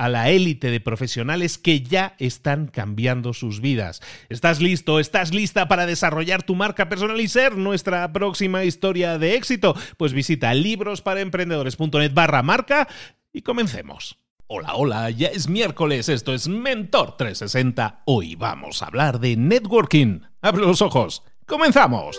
a 0.00 0.08
la 0.08 0.30
élite 0.30 0.70
de 0.70 0.80
profesionales 0.80 1.58
que 1.58 1.82
ya 1.82 2.14
están 2.18 2.68
cambiando 2.68 3.34
sus 3.34 3.60
vidas. 3.60 4.00
¿Estás 4.30 4.62
listo? 4.62 4.98
¿Estás 4.98 5.34
lista 5.34 5.68
para 5.68 5.84
desarrollar 5.84 6.42
tu 6.42 6.54
marca 6.54 6.88
personal 6.88 7.20
y 7.20 7.28
ser 7.28 7.58
nuestra 7.58 8.10
próxima 8.10 8.64
historia 8.64 9.18
de 9.18 9.34
éxito? 9.34 9.76
Pues 9.98 10.14
visita 10.14 10.54
librosparaemprendedores.net 10.54 12.14
barra 12.14 12.42
marca 12.42 12.88
y 13.30 13.42
comencemos. 13.42 14.16
Hola, 14.46 14.74
hola, 14.74 15.10
ya 15.10 15.28
es 15.28 15.50
miércoles, 15.50 16.08
esto 16.08 16.32
es 16.32 16.48
Mentor 16.48 17.18
360. 17.18 18.00
Hoy 18.06 18.36
vamos 18.36 18.82
a 18.82 18.86
hablar 18.86 19.20
de 19.20 19.36
networking. 19.36 20.20
Abre 20.40 20.62
los 20.62 20.80
ojos, 20.80 21.24
comenzamos. 21.44 22.18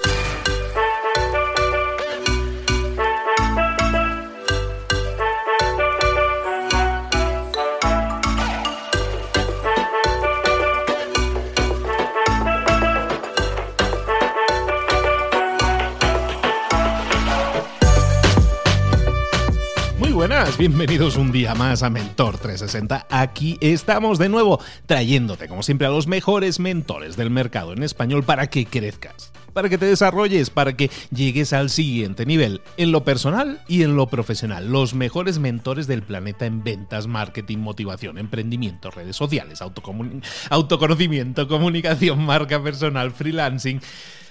Bienvenidos 20.61 21.17
un 21.17 21.31
día 21.31 21.55
más 21.55 21.81
a 21.81 21.89
Mentor 21.89 22.37
360. 22.37 23.07
Aquí 23.09 23.57
estamos 23.61 24.19
de 24.19 24.29
nuevo 24.29 24.59
trayéndote, 24.85 25.47
como 25.47 25.63
siempre, 25.63 25.87
a 25.87 25.89
los 25.89 26.05
mejores 26.05 26.59
mentores 26.59 27.17
del 27.17 27.31
mercado 27.31 27.73
en 27.73 27.81
español 27.81 28.23
para 28.23 28.45
que 28.45 28.67
crezcas, 28.67 29.31
para 29.53 29.69
que 29.69 29.79
te 29.79 29.87
desarrolles, 29.87 30.51
para 30.51 30.77
que 30.77 30.91
llegues 31.09 31.53
al 31.53 31.71
siguiente 31.71 32.27
nivel, 32.27 32.61
en 32.77 32.91
lo 32.91 33.03
personal 33.03 33.63
y 33.67 33.81
en 33.81 33.95
lo 33.95 34.05
profesional. 34.05 34.71
Los 34.71 34.93
mejores 34.93 35.39
mentores 35.39 35.87
del 35.87 36.03
planeta 36.03 36.45
en 36.45 36.63
ventas, 36.63 37.07
marketing, 37.07 37.57
motivación, 37.57 38.19
emprendimiento, 38.19 38.91
redes 38.91 39.15
sociales, 39.15 39.63
autoconocimiento, 39.63 41.47
comunicación, 41.47 42.23
marca 42.23 42.61
personal, 42.61 43.09
freelancing 43.09 43.81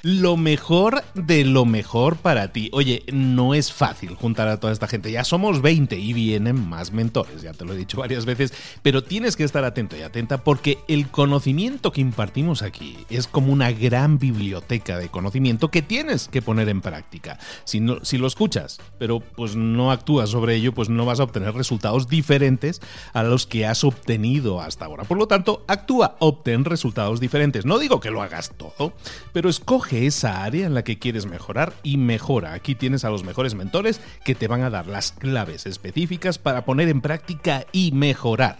lo 0.03 0.37
mejor 0.37 1.03
de 1.15 1.44
lo 1.44 1.65
mejor 1.65 2.16
para 2.16 2.53
ti. 2.53 2.71
Oye, 2.72 3.05
no 3.12 3.55
es 3.55 3.72
fácil 3.72 4.15
juntar 4.15 4.49
a 4.49 4.59
toda 4.59 4.72
esta 4.72 4.88
gente. 4.88 5.11
Ya 5.12 5.25
somos 5.25 5.62
20 5.62 5.99
y 5.99 6.12
vienen 6.12 6.69
más 6.69 6.93
mentores, 6.93 7.43
ya 7.43 7.53
te 7.53 7.65
lo 7.65 7.72
he 7.72 7.77
dicho 7.77 7.99
varias 7.99 8.25
veces, 8.25 8.53
pero 8.83 9.03
tienes 9.03 9.37
que 9.37 9.44
estar 9.44 9.65
atento 9.65 9.97
y 9.97 10.03
atenta 10.03 10.43
porque 10.44 10.78
el 10.89 11.09
conocimiento 11.09 11.93
que 11.93 12.00
impartimos 12.00 12.62
aquí 12.62 12.97
es 13.10 13.27
como 13.27 13.53
una 13.53 13.72
gran 13.72 14.19
biblioteca 14.19 14.99
de 14.99 15.09
conocimiento 15.09 15.71
que 15.71 15.83
tienes 15.83 16.28
que 16.28 16.43
poner 16.43 16.69
en 16.69 16.81
práctica. 16.81 17.39
Si, 17.65 17.81
no, 17.81 18.05
si 18.05 18.19
lo 18.19 18.27
escuchas, 18.27 18.81
pero 18.99 19.21
pues 19.21 19.56
no 19.56 19.91
actúas 19.91 20.31
sobre 20.31 20.55
ello, 20.56 20.72
pues 20.72 20.89
no 20.89 21.05
vas 21.05 21.21
a 21.21 21.25
obtener 21.25 21.55
resultados 21.55 22.09
diferentes 22.09 22.81
a 23.12 23.22
los 23.22 23.47
que 23.47 23.66
has 23.66 23.84
obtenido 23.84 24.60
hasta 24.60 24.84
ahora. 24.84 25.05
Por 25.05 25.19
lo 25.19 25.27
tanto, 25.27 25.65
actúa, 25.66 26.16
obtén 26.19 26.65
resultados 26.65 27.21
diferentes. 27.21 27.65
No 27.65 27.78
digo 27.78 28.00
que 28.00 28.10
lo 28.10 28.22
hagas 28.22 28.53
todo, 28.56 28.93
pero 29.33 29.49
escoge 29.49 29.90
esa 29.93 30.45
área 30.45 30.67
en 30.67 30.75
la 30.75 30.84
que 30.84 30.99
quieres 30.99 31.27
mejorar 31.27 31.73
y 31.83 31.97
mejora. 31.97 32.53
Aquí 32.53 32.75
tienes 32.75 33.05
a 33.05 33.11
los 33.11 33.25
mejores 33.25 33.55
mentores 33.55 34.01
que 34.25 34.34
te 34.34 34.49
van 34.49 34.62
a 34.62 34.71
dar 34.71 34.87
las 34.87 35.12
claves 35.12 35.67
específicas 35.67 36.39
para 36.39 36.65
poner 36.65 36.89
en 36.89 37.01
práctica 37.01 37.67
y 37.73 37.93
mejorar. 37.93 38.59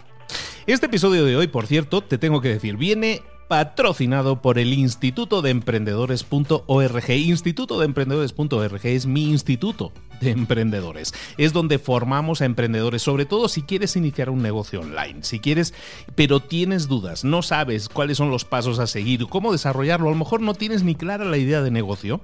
Este 0.67 0.85
episodio 0.85 1.25
de 1.25 1.35
hoy, 1.35 1.47
por 1.47 1.67
cierto, 1.67 2.01
te 2.01 2.17
tengo 2.17 2.41
que 2.41 2.49
decir, 2.49 2.77
viene 2.77 3.21
patrocinado 3.51 4.41
por 4.41 4.59
el 4.59 4.73
Instituto 4.73 5.41
de 5.41 5.49
Emprendedores.org. 5.49 7.09
Instituto 7.09 7.79
de 7.79 7.85
Emprendedores.org 7.85 8.79
es 8.85 9.05
mi 9.05 9.29
instituto 9.29 9.91
de 10.21 10.31
emprendedores. 10.31 11.13
Es 11.37 11.51
donde 11.51 11.77
formamos 11.77 12.39
a 12.39 12.45
emprendedores, 12.45 13.01
sobre 13.01 13.25
todo 13.25 13.49
si 13.49 13.63
quieres 13.63 13.97
iniciar 13.97 14.29
un 14.29 14.41
negocio 14.41 14.79
online, 14.79 15.23
si 15.23 15.41
quieres, 15.41 15.73
pero 16.15 16.39
tienes 16.39 16.87
dudas, 16.87 17.25
no 17.25 17.41
sabes 17.41 17.89
cuáles 17.89 18.15
son 18.15 18.29
los 18.29 18.45
pasos 18.45 18.79
a 18.79 18.87
seguir, 18.87 19.27
cómo 19.27 19.51
desarrollarlo, 19.51 20.07
a 20.07 20.11
lo 20.11 20.17
mejor 20.17 20.39
no 20.39 20.53
tienes 20.53 20.83
ni 20.83 20.95
clara 20.95 21.25
la 21.25 21.35
idea 21.35 21.61
de 21.61 21.71
negocio 21.71 22.21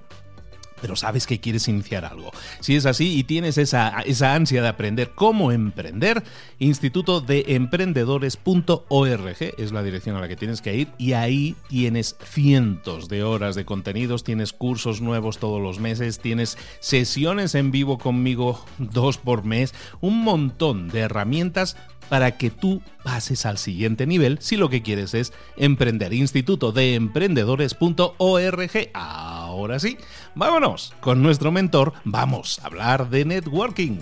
pero 0.81 0.95
sabes 0.95 1.27
que 1.27 1.39
quieres 1.39 1.67
iniciar 1.67 2.05
algo. 2.05 2.31
Si 2.59 2.75
es 2.75 2.85
así 2.85 3.17
y 3.17 3.23
tienes 3.23 3.57
esa, 3.57 3.99
esa 4.01 4.33
ansia 4.33 4.61
de 4.61 4.67
aprender 4.67 5.11
cómo 5.15 5.51
emprender, 5.51 6.23
Instituto 6.59 7.21
de 7.21 7.45
Emprendedores.org 7.47 9.35
es 9.57 9.71
la 9.71 9.83
dirección 9.83 10.15
a 10.15 10.21
la 10.21 10.27
que 10.27 10.35
tienes 10.35 10.61
que 10.61 10.75
ir 10.75 10.87
y 10.97 11.13
ahí 11.13 11.55
tienes 11.67 12.15
cientos 12.23 13.09
de 13.09 13.23
horas 13.23 13.55
de 13.55 13.65
contenidos, 13.65 14.23
tienes 14.23 14.53
cursos 14.53 15.01
nuevos 15.01 15.37
todos 15.37 15.61
los 15.61 15.79
meses, 15.79 16.19
tienes 16.19 16.57
sesiones 16.79 17.55
en 17.55 17.71
vivo 17.71 17.97
conmigo 17.97 18.63
dos 18.77 19.17
por 19.17 19.43
mes, 19.43 19.73
un 20.01 20.23
montón 20.23 20.89
de 20.89 20.99
herramientas 21.01 21.77
para 22.09 22.37
que 22.37 22.49
tú 22.49 22.81
pases 23.03 23.45
al 23.45 23.57
siguiente 23.57 24.07
nivel 24.07 24.37
si 24.41 24.57
lo 24.57 24.69
que 24.69 24.81
quieres 24.81 25.13
es 25.13 25.33
emprender. 25.55 26.13
Instituto 26.13 26.71
de 26.71 26.95
Emprendedores.org. 26.95 28.89
Ahora 28.93 29.79
sí, 29.79 29.97
vámonos 30.35 30.93
con 30.99 31.21
nuestro 31.21 31.51
mentor, 31.51 31.93
vamos 32.03 32.59
a 32.59 32.67
hablar 32.67 33.09
de 33.09 33.25
networking. 33.25 33.99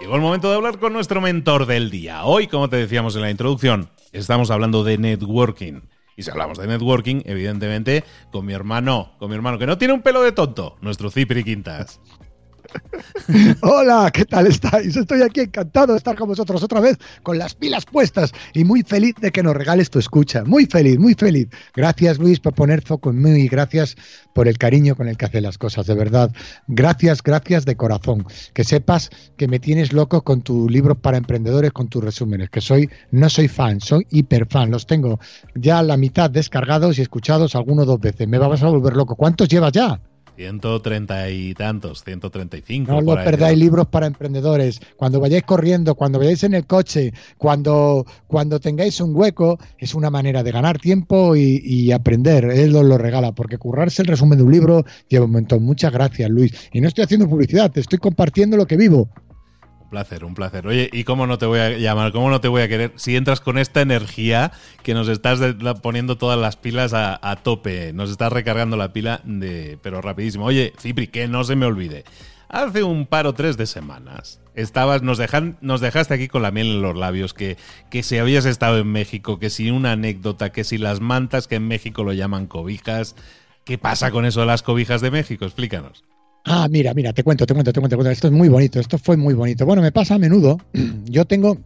Llegó 0.00 0.16
el 0.16 0.20
momento 0.20 0.50
de 0.50 0.56
hablar 0.56 0.78
con 0.78 0.92
nuestro 0.92 1.22
mentor 1.22 1.64
del 1.64 1.90
día. 1.90 2.24
Hoy, 2.24 2.46
como 2.46 2.68
te 2.68 2.76
decíamos 2.76 3.16
en 3.16 3.22
la 3.22 3.30
introducción, 3.30 3.88
estamos 4.12 4.50
hablando 4.50 4.84
de 4.84 4.98
networking. 4.98 5.80
Y 6.16 6.22
si 6.22 6.30
hablamos 6.30 6.58
de 6.58 6.66
networking, 6.66 7.22
evidentemente, 7.24 8.04
con 8.30 8.46
mi 8.46 8.52
hermano, 8.52 9.12
con 9.18 9.30
mi 9.30 9.34
hermano, 9.34 9.58
que 9.58 9.66
no 9.66 9.78
tiene 9.78 9.94
un 9.94 10.02
pelo 10.02 10.22
de 10.22 10.32
tonto, 10.32 10.76
nuestro 10.80 11.10
Cipri 11.10 11.42
Quintas. 11.42 12.00
Hola, 13.62 14.10
¿qué 14.12 14.24
tal 14.24 14.46
estáis? 14.46 14.96
Estoy 14.96 15.22
aquí 15.22 15.40
encantado 15.40 15.92
de 15.92 15.98
estar 15.98 16.16
con 16.16 16.28
vosotros 16.28 16.62
otra 16.62 16.80
vez 16.80 16.98
con 17.22 17.38
las 17.38 17.54
pilas 17.54 17.84
puestas 17.84 18.32
y 18.52 18.64
muy 18.64 18.82
feliz 18.82 19.14
de 19.20 19.30
que 19.30 19.42
nos 19.42 19.56
regales 19.56 19.90
tu 19.90 19.98
escucha. 19.98 20.44
Muy 20.44 20.66
feliz, 20.66 20.98
muy 20.98 21.14
feliz. 21.14 21.48
Gracias 21.74 22.18
Luis 22.18 22.40
por 22.40 22.54
poner 22.54 22.82
foco 22.82 23.10
en 23.10 23.22
mí 23.22 23.30
y 23.30 23.48
gracias 23.48 23.96
por 24.34 24.48
el 24.48 24.58
cariño 24.58 24.96
con 24.96 25.08
el 25.08 25.16
que 25.16 25.26
hace 25.26 25.40
las 25.40 25.58
cosas, 25.58 25.86
de 25.86 25.94
verdad. 25.94 26.32
Gracias, 26.66 27.22
gracias 27.22 27.64
de 27.64 27.76
corazón. 27.76 28.26
Que 28.52 28.64
sepas 28.64 29.10
que 29.36 29.48
me 29.48 29.58
tienes 29.58 29.92
loco 29.92 30.22
con 30.22 30.42
tus 30.42 30.70
libros 30.70 30.98
para 30.98 31.16
emprendedores, 31.16 31.72
con 31.72 31.88
tus 31.88 32.02
resúmenes, 32.02 32.50
que 32.50 32.60
soy, 32.60 32.90
no 33.10 33.28
soy 33.28 33.48
fan, 33.48 33.80
soy 33.80 34.06
hiper 34.10 34.46
fan. 34.46 34.70
Los 34.70 34.86
tengo 34.86 35.18
ya 35.54 35.82
la 35.82 35.96
mitad 35.96 36.30
descargados 36.30 36.98
y 36.98 37.02
escuchados 37.02 37.54
alguno 37.54 37.84
dos 37.84 38.00
veces. 38.00 38.28
Me 38.28 38.38
vas 38.38 38.62
a 38.62 38.68
volver 38.68 38.94
loco. 38.94 39.16
¿Cuántos 39.16 39.48
llevas 39.48 39.72
ya? 39.72 40.00
130 40.36 41.30
y 41.30 41.54
tantos, 41.54 42.02
135. 42.04 42.90
No 42.90 43.00
lo 43.00 43.14
perdáis 43.14 43.58
libros 43.58 43.86
para 43.86 44.06
emprendedores. 44.06 44.80
Cuando 44.96 45.20
vayáis 45.20 45.44
corriendo, 45.44 45.94
cuando 45.94 46.18
vayáis 46.18 46.44
en 46.44 46.54
el 46.54 46.66
coche, 46.66 47.12
cuando, 47.38 48.04
cuando 48.26 48.60
tengáis 48.60 49.00
un 49.00 49.14
hueco, 49.14 49.58
es 49.78 49.94
una 49.94 50.10
manera 50.10 50.42
de 50.42 50.52
ganar 50.52 50.78
tiempo 50.78 51.36
y, 51.36 51.92
aprender. 51.92 52.44
Él 52.46 52.74
os 52.74 52.84
lo 52.84 52.98
regala, 52.98 53.32
porque 53.32 53.58
currarse 53.58 54.02
el 54.02 54.08
resumen 54.08 54.38
de 54.38 54.44
un 54.44 54.52
libro 54.52 54.84
lleva 55.08 55.26
un 55.26 55.32
montón. 55.32 55.62
Muchas 55.62 55.92
gracias, 55.92 56.30
Luis. 56.30 56.52
Y 56.72 56.80
no 56.80 56.88
estoy 56.88 57.04
haciendo 57.04 57.28
publicidad, 57.28 57.70
te 57.70 57.80
estoy 57.80 57.98
compartiendo 57.98 58.56
lo 58.56 58.66
que 58.66 58.76
vivo 58.76 59.08
placer, 59.94 60.24
un 60.24 60.34
placer. 60.34 60.66
Oye, 60.66 60.90
¿y 60.92 61.04
cómo 61.04 61.28
no 61.28 61.38
te 61.38 61.46
voy 61.46 61.60
a 61.60 61.70
llamar? 61.70 62.10
¿Cómo 62.10 62.28
no 62.30 62.40
te 62.40 62.48
voy 62.48 62.62
a 62.62 62.68
querer? 62.68 62.90
Si 62.96 63.14
entras 63.14 63.40
con 63.40 63.58
esta 63.58 63.80
energía 63.80 64.50
que 64.82 64.92
nos 64.92 65.06
estás 65.06 65.38
poniendo 65.82 66.18
todas 66.18 66.36
las 66.36 66.56
pilas 66.56 66.92
a, 66.94 67.36
tope, 67.44 67.92
nos 67.92 68.10
estás 68.10 68.32
recargando 68.32 68.76
la 68.76 68.92
pila 68.92 69.20
de, 69.22 69.78
pero 69.82 70.00
rapidísimo. 70.00 70.46
Oye, 70.46 70.72
Cipri, 70.80 71.06
que 71.06 71.28
no 71.28 71.44
se 71.44 71.54
me 71.54 71.64
olvide. 71.64 72.02
Hace 72.48 72.82
un 72.82 73.06
par 73.06 73.28
o 73.28 73.34
tres 73.34 73.56
de 73.56 73.66
semanas 73.66 74.40
estabas, 74.56 75.02
nos 75.02 75.18
dejaste 75.18 76.14
aquí 76.14 76.26
con 76.26 76.42
la 76.42 76.50
miel 76.50 76.66
en 76.72 76.82
los 76.82 76.96
labios, 76.96 77.34
que, 77.34 77.56
que 77.88 78.02
si 78.02 78.18
habías 78.18 78.46
estado 78.46 78.78
en 78.78 78.88
México, 78.88 79.38
que 79.38 79.48
si 79.48 79.70
una 79.70 79.92
anécdota, 79.92 80.50
que 80.50 80.64
si 80.64 80.76
las 80.76 81.00
mantas 81.00 81.46
que 81.46 81.54
en 81.54 81.68
México 81.68 82.02
lo 82.02 82.12
llaman 82.12 82.48
cobijas. 82.48 83.14
¿Qué 83.64 83.78
pasa 83.78 84.10
con 84.10 84.26
eso 84.26 84.40
de 84.40 84.46
las 84.46 84.62
cobijas 84.62 85.00
de 85.00 85.12
México? 85.12 85.44
Explícanos. 85.44 86.04
Ah, 86.44 86.68
mira, 86.70 86.92
mira, 86.92 87.12
te 87.12 87.24
cuento, 87.24 87.46
te 87.46 87.54
cuento, 87.54 87.72
te 87.72 87.80
cuento, 87.80 87.94
te 87.94 87.96
cuento. 87.96 88.10
Esto 88.10 88.26
es 88.28 88.32
muy 88.32 88.48
bonito, 88.48 88.78
esto 88.78 88.98
fue 88.98 89.16
muy 89.16 89.34
bonito. 89.34 89.64
Bueno, 89.64 89.80
me 89.80 89.92
pasa 89.92 90.16
a 90.16 90.18
menudo. 90.18 90.58
Yo 91.04 91.24
tengo 91.24 91.58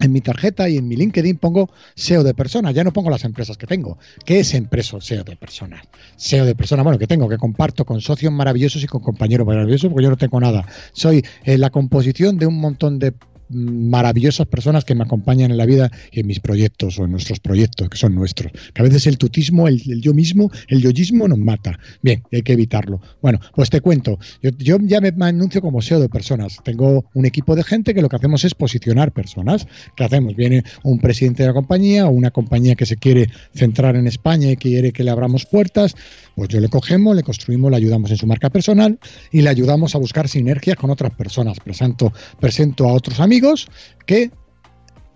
en 0.00 0.12
mi 0.12 0.20
tarjeta 0.20 0.68
y 0.68 0.76
en 0.76 0.88
mi 0.88 0.96
LinkedIn 0.96 1.38
pongo 1.38 1.70
SEO 1.94 2.24
de 2.24 2.34
personas, 2.34 2.74
ya 2.74 2.82
no 2.84 2.92
pongo 2.92 3.10
las 3.10 3.24
empresas 3.24 3.56
que 3.56 3.66
tengo. 3.66 3.98
¿Qué 4.24 4.40
es 4.40 4.52
empresa 4.54 5.00
SEO 5.00 5.24
de 5.24 5.36
personas? 5.36 5.86
SEO 6.16 6.44
de 6.44 6.54
personas, 6.54 6.84
bueno, 6.84 6.98
que 6.98 7.06
tengo, 7.06 7.28
que 7.28 7.38
comparto 7.38 7.84
con 7.84 8.00
socios 8.00 8.32
maravillosos 8.32 8.82
y 8.82 8.86
con 8.86 9.00
compañeros 9.00 9.46
maravillosos, 9.46 9.90
porque 9.90 10.04
yo 10.04 10.10
no 10.10 10.16
tengo 10.16 10.40
nada. 10.40 10.66
Soy 10.92 11.24
eh, 11.44 11.58
la 11.58 11.70
composición 11.70 12.36
de 12.38 12.46
un 12.46 12.60
montón 12.60 12.98
de 12.98 13.14
maravillosas 13.54 14.46
personas 14.46 14.84
que 14.84 14.94
me 14.94 15.04
acompañan 15.04 15.50
en 15.50 15.56
la 15.56 15.66
vida 15.66 15.90
y 16.12 16.20
en 16.20 16.26
mis 16.26 16.40
proyectos 16.40 16.98
o 16.98 17.04
en 17.04 17.12
nuestros 17.12 17.40
proyectos, 17.40 17.88
que 17.88 17.96
son 17.96 18.14
nuestros. 18.14 18.52
Que 18.72 18.82
a 18.82 18.84
veces 18.84 19.06
el 19.06 19.18
tutismo, 19.18 19.68
el, 19.68 19.80
yo 20.00 20.14
mismo, 20.14 20.50
el 20.68 20.82
yoísmo 20.82 21.28
nos 21.28 21.38
mata. 21.38 21.78
Bien, 22.02 22.22
hay 22.32 22.42
que 22.42 22.52
evitarlo. 22.52 23.00
Bueno, 23.22 23.40
pues 23.54 23.70
te 23.70 23.80
cuento. 23.80 24.18
Yo, 24.58 24.78
ya 24.82 25.00
me, 25.00 25.12
anuncio 25.20 25.60
como 25.60 25.80
SEO 25.82 26.00
de 26.00 26.08
personas. 26.08 26.58
Tengo 26.64 27.04
un 27.14 27.26
equipo 27.26 27.54
de 27.56 27.64
gente 27.64 27.94
que 27.94 28.02
lo 28.02 28.08
que 28.08 28.16
hacemos 28.16 28.44
es 28.44 28.54
posicionar 28.54 29.12
personas. 29.12 29.66
¿Qué 29.96 30.04
hacemos? 30.04 30.36
Viene 30.36 30.64
un 30.82 30.98
presidente 30.98 31.42
de 31.42 31.48
la 31.48 31.54
compañía 31.54 32.06
o 32.06 32.10
una 32.10 32.30
compañía 32.30 32.74
que 32.74 32.86
se 32.86 32.96
quiere 32.96 33.28
centrar 33.54 33.96
en 33.96 34.06
España 34.06 34.50
y 34.50 34.56
quiere 34.56 34.92
que 34.92 35.04
le 35.04 35.10
abramos 35.10 35.46
puertas. 35.46 35.94
Pues 36.34 36.48
yo 36.48 36.60
le 36.60 36.68
cogemos, 36.68 37.14
le 37.14 37.22
construimos, 37.22 37.70
le 37.70 37.76
ayudamos 37.76 38.10
en 38.10 38.16
su 38.16 38.26
marca 38.26 38.50
personal 38.50 38.98
y 39.30 39.42
le 39.42 39.48
ayudamos 39.48 39.94
a 39.94 39.98
buscar 39.98 40.28
sinergias 40.28 40.76
con 40.76 40.90
otras 40.90 41.12
personas. 41.12 41.60
Presento, 41.60 42.12
presento 42.40 42.88
a 42.88 42.92
otros 42.92 43.20
amigos 43.20 43.43
que 44.06 44.30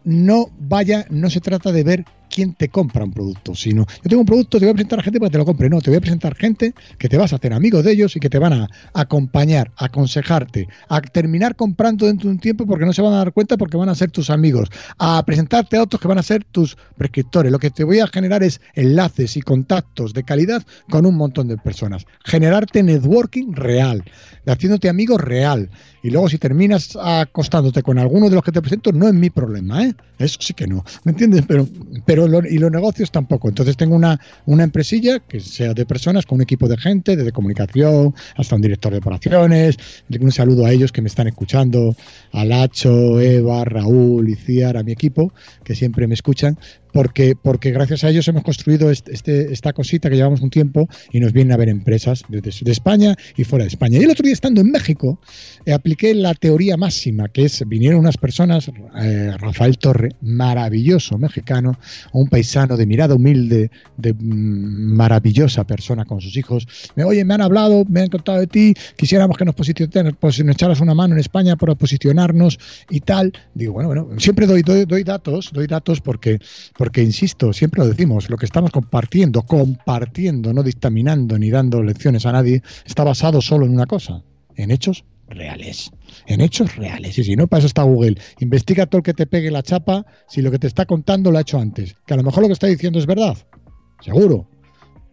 no 0.04 0.50
vaya, 0.58 1.06
no 1.10 1.30
se 1.30 1.40
trata 1.40 1.72
de 1.72 1.82
ver 1.82 2.04
quién 2.28 2.54
te 2.54 2.69
compra 2.69 3.04
un 3.04 3.12
producto, 3.12 3.54
sino 3.54 3.86
yo 3.86 4.08
tengo 4.08 4.20
un 4.20 4.26
producto, 4.26 4.58
te 4.58 4.64
voy 4.64 4.72
a 4.72 4.75
presentar 4.75 5.00
a 5.00 5.02
gente 5.02 5.19
para 5.19 5.28
que 5.28 5.32
te 5.32 5.38
lo 5.38 5.44
compre, 5.44 5.69
no, 5.69 5.80
te 5.80 5.90
voy 5.90 5.98
a 5.98 6.00
presentar 6.00 6.34
gente 6.34 6.75
que 6.98 7.08
te 7.08 7.16
vas 7.16 7.32
a 7.32 7.36
hacer 7.36 7.52
amigos 7.52 7.84
de 7.84 7.92
ellos 7.92 8.14
y 8.16 8.20
que 8.20 8.30
te 8.30 8.38
van 8.38 8.52
a 8.52 8.69
acompañar, 8.94 9.72
a 9.76 9.86
aconsejarte, 9.86 10.69
a 10.88 11.00
terminar 11.00 11.56
comprando 11.56 12.06
dentro 12.06 12.28
de 12.28 12.34
un 12.34 12.40
tiempo 12.40 12.66
porque 12.66 12.84
no 12.84 12.92
se 12.92 13.02
van 13.02 13.14
a 13.14 13.19
dar 13.19 13.32
cuenta 13.32 13.56
porque 13.56 13.76
van 13.76 13.88
a 13.88 13.94
ser 13.94 14.10
tus 14.10 14.30
amigos, 14.30 14.69
a 14.98 15.22
presentarte 15.25 15.76
a 15.76 15.82
otros 15.82 16.00
que 16.00 16.08
van 16.08 16.19
a 16.19 16.22
ser 16.22 16.44
tus 16.44 16.76
prescriptores. 16.96 17.52
Lo 17.52 17.58
que 17.58 17.70
te 17.70 17.84
voy 17.84 18.00
a 18.00 18.06
generar 18.06 18.42
es 18.42 18.60
enlaces 18.74 19.36
y 19.36 19.42
contactos 19.42 20.12
de 20.14 20.22
calidad 20.22 20.64
con 20.90 21.06
un 21.06 21.16
montón 21.16 21.48
de 21.48 21.56
personas, 21.56 22.06
generarte 22.24 22.82
networking 22.82 23.52
real, 23.52 24.04
haciéndote 24.46 24.88
amigo 24.88 25.19
real. 25.19 25.70
Y 26.02 26.10
luego 26.10 26.28
si 26.28 26.38
terminas 26.38 26.96
acostándote 27.00 27.82
con 27.82 27.98
alguno 27.98 28.28
de 28.28 28.36
los 28.36 28.44
que 28.44 28.52
te 28.52 28.60
presento, 28.60 28.92
no 28.92 29.08
es 29.08 29.14
mi 29.14 29.31
problema, 29.31 29.84
¿eh? 29.84 29.94
Eso 30.19 30.38
sí 30.40 30.54
que 30.54 30.66
no, 30.66 30.84
¿me 31.04 31.12
entiendes? 31.12 31.44
Pero, 31.46 31.66
pero 32.06 32.18
y 32.26 32.59
los 32.59 32.70
negocios 32.70 33.11
tampoco. 33.11 33.49
Entonces 33.49 33.76
tengo 33.76 33.94
una, 33.94 34.20
una 34.47 34.65
empresilla 34.65 35.20
que 35.20 35.41
sea 35.41 35.75
de 35.75 35.87
personas 35.87 36.26
con 36.26 36.37
un 36.37 36.43
equipo 36.43 36.69
de 36.69 36.76
gente, 36.76 37.17
desde 37.17 37.32
comunicación 37.32 38.15
hasta 38.37 38.56
un 38.56 38.62
director 38.62 38.93
de 38.93 38.99
operaciones. 38.99 39.76
Un 40.20 40.32
saludo 40.32 40.67
a 40.67 40.73
ellos 40.73 40.93
que 40.93 41.03
me 41.03 41.09
están 41.09 41.29
escuchando, 41.29 41.97
a 42.32 42.44
Lacho, 42.44 43.20
Eva, 43.20 43.65
Raúl 43.65 44.29
y 44.29 44.35
Ciar, 44.35 44.76
a 44.76 44.82
mi 44.82 44.93
equipo, 44.93 45.32
que 45.65 45.75
siempre 45.75 46.06
me 46.06 46.15
escuchan 46.15 46.59
porque, 46.93 47.35
porque 47.40 47.70
gracias 47.70 48.05
a 48.05 48.11
ellos 48.11 48.26
hemos 48.29 48.43
construido 48.43 48.90
este, 48.90 49.52
esta 49.52 49.73
cosita 49.73 50.11
que 50.11 50.17
llevamos 50.17 50.40
un 50.40 50.50
tiempo 50.50 50.88
y 51.12 51.20
nos 51.20 51.32
vienen 51.32 51.52
a 51.52 51.56
ver 51.56 51.69
empresas 51.69 52.25
de, 52.29 52.40
de 52.40 52.73
España 52.73 53.17
y 53.37 53.44
fuera 53.44 53.64
de 53.64 53.69
España. 53.69 53.99
Y 53.99 54.05
el 54.05 54.11
otro 54.11 54.25
día 54.25 54.32
estando 54.32 54.61
en 54.61 54.70
México, 54.70 55.20
eh, 55.64 55.73
apliqué 55.73 56.14
la 56.14 56.35
teoría 56.35 56.76
máxima, 56.76 57.29
que 57.29 57.44
es, 57.44 57.62
vinieron 57.67 58.00
unas 58.00 58.17
personas, 58.17 58.70
eh, 59.00 59.32
Rafael 59.38 59.79
Torre, 59.79 60.11
maravilloso 60.20 61.19
mexicano, 61.19 61.79
un 62.12 62.29
paisano 62.29 62.76
de 62.76 62.87
mirada 62.87 63.14
humilde, 63.14 63.70
de 63.96 64.14
mm, 64.14 64.96
maravillosa 64.96 65.64
persona 65.64 66.05
con 66.05 66.20
sus 66.20 66.37
hijos. 66.37 66.67
Me, 66.94 67.05
Oye, 67.05 67.25
me 67.25 67.34
han 67.34 67.43
hablado, 67.43 67.84
me 67.88 68.02
han 68.02 68.08
contado 68.08 68.38
de 68.41 68.46
ti, 68.46 68.75
quisiéramos 68.96 69.37
que 69.37 69.44
nos, 69.44 69.55
pues, 69.55 70.44
nos 70.44 70.55
echaras 70.55 70.81
una 70.81 70.94
mano 70.94 71.14
en 71.14 71.20
España 71.20 71.56
para 71.56 71.75
posicionarnos 71.75 72.58
y 72.91 73.00
tal. 73.00 73.32
Digo, 73.55 73.73
bueno, 73.73 73.88
bueno, 73.88 74.08
siempre 74.19 74.46
doy, 74.46 74.62
doy, 74.62 74.84
doy 74.84 75.05
datos, 75.05 75.50
doy 75.52 75.67
datos 75.67 76.00
porque 76.00 76.38
porque, 76.78 77.02
insisto, 77.02 77.52
siempre 77.52 77.82
lo 77.82 77.88
decimos, 77.88 78.30
lo 78.30 78.36
que 78.36 78.46
estamos 78.46 78.70
compartiendo, 78.70 79.42
compartiendo, 79.42 80.52
no 80.52 80.62
dictaminando 80.62 81.36
ni 81.36 81.50
dando 81.50 81.82
lecciones 81.82 82.25
a 82.25 82.30
nadie, 82.30 82.62
está 82.86 83.02
basado 83.02 83.40
solo 83.40 83.66
en 83.66 83.72
una 83.72 83.86
cosa, 83.86 84.22
en 84.54 84.70
hechos 84.70 85.04
reales. 85.28 85.90
En 86.26 86.40
hechos 86.40 86.76
reales. 86.76 87.19
Y 87.19 87.25
si 87.25 87.34
no, 87.34 87.48
para 87.48 87.58
eso 87.58 87.66
está 87.66 87.82
Google. 87.82 88.16
Investiga 88.38 88.86
todo 88.86 88.98
el 88.98 89.02
que 89.02 89.12
te 89.12 89.26
pegue 89.26 89.50
la 89.50 89.64
chapa 89.64 90.06
si 90.28 90.40
lo 90.40 90.52
que 90.52 90.60
te 90.60 90.69
está 90.69 90.86
contando 90.86 91.32
lo 91.32 91.38
ha 91.38 91.40
hecho 91.40 91.58
antes. 91.58 91.96
Que 92.06 92.14
a 92.14 92.16
lo 92.16 92.22
mejor 92.22 92.42
lo 92.42 92.48
que 92.48 92.52
está 92.52 92.69
diciendo 92.69 93.00
es 93.00 93.06
verdad. 93.06 93.36
Seguro. 94.00 94.48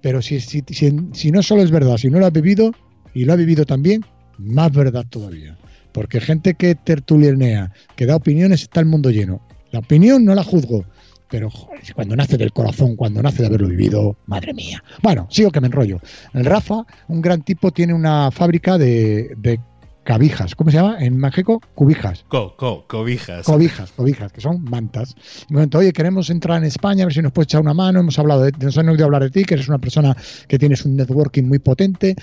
Pero 0.01 0.21
si, 0.21 0.39
si, 0.41 0.63
si, 0.67 1.31
no 1.31 1.41
solo 1.41 1.63
es 1.63 1.71
verdad, 1.71 1.97
si 1.97 2.11
no 2.11 2.19
lo 2.19 2.27
ha 2.27 2.29
vivido 2.29 2.73
y 3.15 3.25
lo 3.25 3.33
ha 3.33 3.37
vivido 3.37 3.65
también, 3.65 4.05
más 4.37 4.71
verdad 4.71 5.03
todavía. 5.09 5.57
Porque 5.93 6.21
gente 6.21 6.53
que 6.53 6.75
tertulianea, 6.75 7.73
que 7.95 8.05
da 8.05 8.17
opiniones, 8.17 8.61
está 8.61 8.81
el 8.81 8.85
mundo 8.85 9.09
lleno. 9.09 9.41
La 9.71 9.79
opinión 9.79 10.23
no 10.23 10.35
la 10.35 10.43
juzgo, 10.43 10.85
pero 11.29 11.49
cuando 11.95 12.15
nace 12.15 12.37
del 12.37 12.51
corazón, 12.51 12.95
cuando 12.95 13.21
nace 13.21 13.41
de 13.41 13.47
haberlo 13.47 13.67
vivido, 13.67 14.15
madre 14.25 14.53
mía. 14.53 14.83
Bueno, 15.01 15.27
sigo 15.29 15.51
que 15.51 15.61
me 15.61 15.67
enrollo. 15.67 15.99
El 16.33 16.45
Rafa, 16.45 16.85
un 17.07 17.21
gran 17.21 17.41
tipo, 17.41 17.71
tiene 17.71 17.93
una 17.93 18.31
fábrica 18.31 18.77
de, 18.77 19.33
de 19.37 19.59
cabijas. 20.05 20.55
¿Cómo 20.55 20.71
se 20.71 20.77
llama? 20.77 20.97
En 20.99 21.17
México, 21.17 21.59
cubijas. 21.73 22.23
Co, 22.29 22.55
co, 22.55 22.85
cobijas. 22.87 23.45
Cobijas, 23.45 23.91
cobijas, 23.91 24.31
que 24.31 24.39
son 24.39 24.63
mantas. 24.63 25.15
Y 25.49 25.53
me 25.53 25.57
momento, 25.57 25.79
oye, 25.79 25.91
queremos 25.91 26.29
entrar 26.29 26.59
en 26.59 26.65
España, 26.65 27.03
a 27.03 27.07
ver 27.07 27.13
si 27.13 27.21
nos 27.21 27.31
puedes 27.31 27.47
echar 27.47 27.61
una 27.61 27.73
mano. 27.73 27.99
Hemos 27.99 28.17
hablado 28.19 28.43
de, 28.43 28.51
nos 28.59 28.77
han 28.77 28.87
oído 28.87 29.03
hablar 29.05 29.23
de 29.23 29.31
ti, 29.31 29.43
que 29.43 29.55
eres 29.55 29.67
una 29.67 29.79
persona 29.79 30.15
que 30.47 30.59
tienes 30.59 30.85
un 30.85 30.95
networking 30.95 31.43
muy 31.43 31.59
potente, 31.59 32.15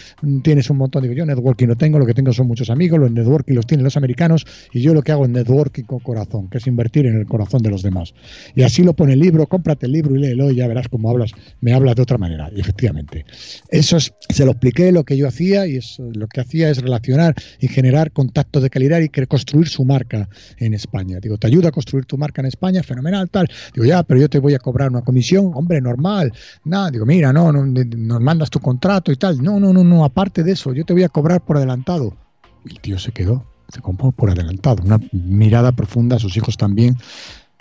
tienes 0.43 0.71
un 0.71 0.79
montón. 0.79 1.03
Digo, 1.03 1.15
yo 1.15 1.27
networking 1.27 1.67
no 1.67 1.77
tengo, 1.77 1.99
lo 1.99 2.07
que 2.07 2.15
tengo 2.15 2.33
son 2.33 2.47
muchos 2.47 2.71
amigos, 2.71 3.01
los 3.01 3.11
networking 3.11 3.55
los 3.55 3.67
tienen 3.67 3.85
los 3.85 3.97
americanos, 3.97 4.47
y 4.73 4.81
yo 4.81 4.95
lo 4.95 5.03
que 5.03 5.13
hago 5.13 5.25
es 5.25 5.31
networking 5.31 5.83
con 5.83 5.99
corazón, 5.99 6.49
que 6.49 6.59
es 6.59 6.67
invertir 6.69 7.07
en 7.07 7.19
el 7.19 7.27
corazón 7.27 7.63
de 7.63 7.71
los 7.71 7.83
demás. 7.83 8.15
Y 8.55 8.63
así 8.63 8.85
lo 8.85 8.95
pone 8.95 9.15
el 9.15 9.19
libro, 9.19 9.47
cómprate 9.47 9.87
el 9.87 9.93
libro 9.93 10.15
y 10.15 10.21
léelo 10.21 10.53
y 10.53 10.57
ya 10.57 10.69
verás 10.69 10.87
cómo 10.89 11.11
hablas, 11.11 11.33
me 11.61 11.73
hablas 11.73 11.97
de 11.97 12.03
otra 12.03 12.17
manera. 12.17 12.49
Y 12.55 12.61
efectivamente, 12.61 13.25
eso 13.71 13.97
es, 13.97 14.15
se 14.29 14.45
lo 14.45 14.53
expliqué 14.53 14.93
lo 14.93 15.03
que 15.03 15.17
yo 15.17 15.27
hacía 15.27 15.67
y 15.67 15.77
eso, 15.77 16.09
lo 16.15 16.29
que 16.29 16.41
hacía 16.41 16.71
es 16.71 16.81
relacionar 16.81 17.35
y 17.59 17.72
generar 17.73 18.13
contactos 18.13 18.63
de 18.63 18.71
calidad 18.71 19.01
y 19.01 19.09
construir 19.27 19.69
su 19.69 19.85
marca 19.85 20.29
en 20.59 20.75
España. 20.75 21.19
Digo, 21.21 21.39
¿te 21.39 21.47
ayuda 21.47 21.69
a 21.69 21.73
construir 21.73 22.05
tu 22.05 22.19
marca 22.19 22.41
en 22.43 22.47
España? 22.47 22.83
Fenomenal, 22.83 23.29
tal. 23.31 23.49
Digo, 23.75 23.87
ya, 23.87 24.03
pero 24.03 24.21
yo 24.21 24.29
te 24.29 24.39
voy 24.39 24.55
a 24.55 24.59
cobrar 24.59 24.91
una 24.91 25.03
comisión, 25.03 25.53
hombre, 25.55 25.81
normal. 25.81 26.33
Nada, 26.65 26.91
digo, 26.91 27.07
mira, 27.07 27.33
no, 27.33 27.51
no, 27.51 27.65
nos 27.65 28.21
mandas 28.21 28.51
tu 28.51 28.61
contrato 28.61 29.11
y 29.11 29.17
tal. 29.17 29.43
No, 29.43 29.59
no, 29.59 29.73
no, 29.73 29.83
no, 29.83 30.05
aparte 30.05 30.43
de 30.43 30.53
eso, 30.53 30.73
yo 30.73 30.85
te 30.85 30.93
voy 30.93 31.03
a 31.03 31.09
cobrar 31.09 31.41
por 31.41 31.57
adelantado. 31.57 32.17
Y 32.65 32.73
el 32.73 32.81
tío 32.81 32.99
se 32.99 33.13
quedó, 33.13 33.45
se 33.69 33.81
compró 33.81 34.13
por 34.13 34.31
adelantado. 34.31 34.83
Una 34.85 35.01
mirada 35.13 35.73
profunda 35.73 36.17
a 36.17 36.19
sus 36.19 36.37
hijos 36.37 36.57
también. 36.57 36.97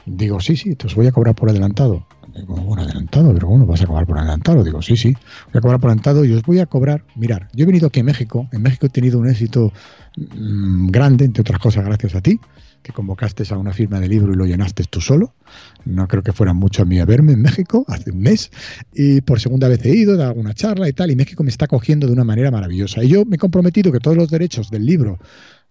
Digo, 0.05 0.39
sí, 0.39 0.55
sí, 0.57 0.75
te 0.75 0.87
os 0.87 0.95
voy 0.95 1.07
a 1.07 1.11
cobrar 1.11 1.35
por 1.35 1.49
adelantado. 1.49 2.05
Digo, 2.35 2.55
bueno, 2.55 2.83
adelantado, 2.83 3.33
pero 3.33 3.47
bueno, 3.47 3.65
vas 3.65 3.81
a 3.81 3.87
cobrar 3.87 4.07
por 4.07 4.17
adelantado. 4.17 4.63
Digo, 4.63 4.81
sí, 4.81 4.95
sí, 4.95 5.13
voy 5.51 5.59
a 5.59 5.61
cobrar 5.61 5.79
por 5.79 5.89
adelantado 5.89 6.23
y 6.23 6.33
os 6.33 6.43
voy 6.43 6.59
a 6.59 6.65
cobrar. 6.65 7.03
Mirar, 7.15 7.49
yo 7.53 7.63
he 7.63 7.65
venido 7.65 7.87
aquí 7.87 7.99
a 7.99 8.03
México. 8.03 8.47
En 8.51 8.61
México 8.61 8.85
he 8.85 8.89
tenido 8.89 9.19
un 9.19 9.29
éxito 9.29 9.73
mmm, 10.15 10.87
grande, 10.87 11.25
entre 11.25 11.41
otras 11.41 11.59
cosas, 11.59 11.83
gracias 11.83 12.15
a 12.15 12.21
ti, 12.21 12.39
que 12.81 12.93
convocaste 12.93 13.43
a 13.49 13.57
una 13.57 13.73
firma 13.73 13.99
de 13.99 14.07
libro 14.07 14.33
y 14.33 14.35
lo 14.37 14.45
llenaste 14.45 14.85
tú 14.85 15.01
solo. 15.01 15.33
No 15.85 16.07
creo 16.07 16.23
que 16.23 16.31
fueran 16.31 16.55
muchos 16.55 16.83
a 16.83 16.85
mí 16.85 16.99
a 16.99 17.05
verme 17.05 17.33
en 17.33 17.41
México 17.41 17.83
hace 17.87 18.11
un 18.11 18.21
mes. 18.21 18.49
Y 18.93 19.21
por 19.21 19.39
segunda 19.39 19.67
vez 19.67 19.83
he 19.85 19.95
ido, 19.95 20.13
he 20.13 20.17
dado 20.17 20.29
alguna 20.29 20.53
charla 20.53 20.87
y 20.87 20.93
tal. 20.93 21.11
Y 21.11 21.15
México 21.15 21.43
me 21.43 21.49
está 21.49 21.67
cogiendo 21.67 22.07
de 22.07 22.13
una 22.13 22.23
manera 22.23 22.49
maravillosa. 22.49 23.03
Y 23.03 23.09
yo 23.09 23.25
me 23.25 23.35
he 23.35 23.39
comprometido 23.39 23.91
que 23.91 23.99
todos 23.99 24.15
los 24.15 24.29
derechos 24.29 24.69
del 24.69 24.85
libro 24.85 25.19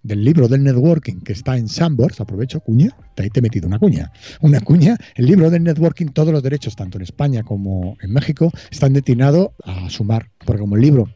del 0.02 0.25
libro 0.25 0.49
del 0.49 0.62
networking 0.62 1.21
que 1.21 1.33
está 1.33 1.57
en 1.57 1.69
Sandbox, 1.69 2.21
aprovecho, 2.21 2.61
cuña, 2.61 2.97
ahí 3.16 3.30
te 3.30 3.40
he 3.40 3.42
metido 3.42 3.66
una 3.66 3.78
cuña, 3.78 4.12
una 4.40 4.61
cuña, 4.61 4.97
el 5.14 5.26
libro 5.26 5.50
del 5.50 5.62
networking, 5.62 6.07
todos 6.07 6.33
los 6.33 6.42
derechos, 6.42 6.76
tanto 6.76 6.99
en 6.99 7.02
España 7.02 7.42
como 7.42 7.97
en 8.00 8.12
México, 8.12 8.50
están 8.71 8.92
destinados 8.92 9.50
a 9.64 9.90
sumar, 9.90 10.30
porque 10.45 10.61
como 10.61 10.76
el 10.76 10.83
libro 10.83 11.09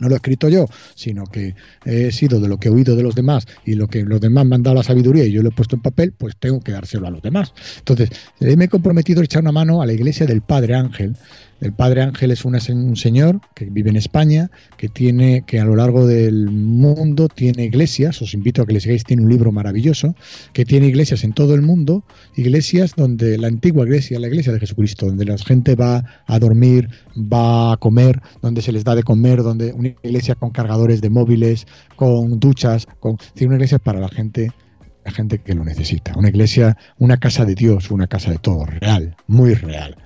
no 0.00 0.08
lo 0.08 0.14
he 0.14 0.16
escrito 0.16 0.48
yo, 0.48 0.66
sino 0.94 1.24
que 1.24 1.54
he 1.84 2.10
sido 2.10 2.40
de 2.40 2.48
lo 2.48 2.58
que 2.58 2.68
he 2.68 2.70
oído 2.70 2.96
de 2.96 3.02
los 3.02 3.14
demás 3.14 3.46
y 3.64 3.74
lo 3.74 3.88
que 3.88 4.02
los 4.02 4.20
demás 4.20 4.46
me 4.46 4.56
han 4.56 4.62
dado 4.62 4.76
la 4.76 4.82
sabiduría 4.82 5.24
y 5.24 5.32
yo 5.32 5.42
lo 5.42 5.50
he 5.50 5.52
puesto 5.52 5.76
en 5.76 5.82
papel, 5.82 6.12
pues 6.12 6.36
tengo 6.38 6.60
que 6.60 6.72
dárselo 6.72 7.06
a 7.06 7.10
los 7.10 7.22
demás. 7.22 7.52
Entonces, 7.78 8.10
me 8.40 8.64
he 8.64 8.68
comprometido 8.68 9.20
a 9.20 9.24
echar 9.24 9.42
una 9.42 9.52
mano 9.52 9.82
a 9.82 9.86
la 9.86 9.92
iglesia 9.92 10.26
del 10.26 10.42
Padre 10.42 10.74
Ángel, 10.74 11.16
el 11.60 11.72
padre 11.74 12.00
Ángel 12.00 12.30
es 12.30 12.44
un 12.44 12.96
señor 12.96 13.40
que 13.54 13.66
vive 13.66 13.90
en 13.90 13.96
España, 13.96 14.50
que 14.78 14.88
tiene, 14.88 15.44
que 15.46 15.60
a 15.60 15.64
lo 15.66 15.76
largo 15.76 16.06
del 16.06 16.48
mundo 16.48 17.28
tiene 17.28 17.64
iglesias, 17.64 18.22
os 18.22 18.32
invito 18.32 18.62
a 18.62 18.66
que 18.66 18.72
le 18.72 18.80
sigáis, 18.80 19.04
tiene 19.04 19.22
un 19.22 19.28
libro 19.28 19.52
maravilloso, 19.52 20.14
que 20.54 20.64
tiene 20.64 20.86
iglesias 20.86 21.22
en 21.22 21.34
todo 21.34 21.54
el 21.54 21.60
mundo, 21.60 22.02
iglesias 22.34 22.94
donde 22.96 23.36
la 23.36 23.48
antigua 23.48 23.84
iglesia, 23.84 24.18
la 24.18 24.28
iglesia 24.28 24.54
de 24.54 24.60
Jesucristo, 24.60 25.06
donde 25.06 25.26
la 25.26 25.36
gente 25.36 25.74
va 25.74 26.22
a 26.26 26.38
dormir, 26.38 26.88
va 27.14 27.74
a 27.74 27.76
comer, 27.76 28.22
donde 28.40 28.62
se 28.62 28.72
les 28.72 28.84
da 28.84 28.94
de 28.94 29.02
comer, 29.02 29.42
donde 29.42 29.74
iglesia 30.02 30.34
con 30.34 30.50
cargadores 30.50 31.00
de 31.00 31.10
móviles, 31.10 31.66
con 31.96 32.40
duchas, 32.40 32.86
con 33.00 33.18
una 33.40 33.54
iglesia 33.54 33.78
para 33.78 34.00
la 34.00 34.08
gente 34.08 34.52
la 35.02 35.12
gente 35.12 35.38
que 35.38 35.54
lo 35.54 35.64
necesita. 35.64 36.12
Una 36.14 36.28
iglesia, 36.28 36.76
una 36.98 37.16
casa 37.16 37.46
de 37.46 37.54
Dios, 37.54 37.90
una 37.90 38.06
casa 38.06 38.32
de 38.32 38.36
todo, 38.36 38.66
real, 38.66 39.16
muy 39.26 39.54
real 39.54 39.96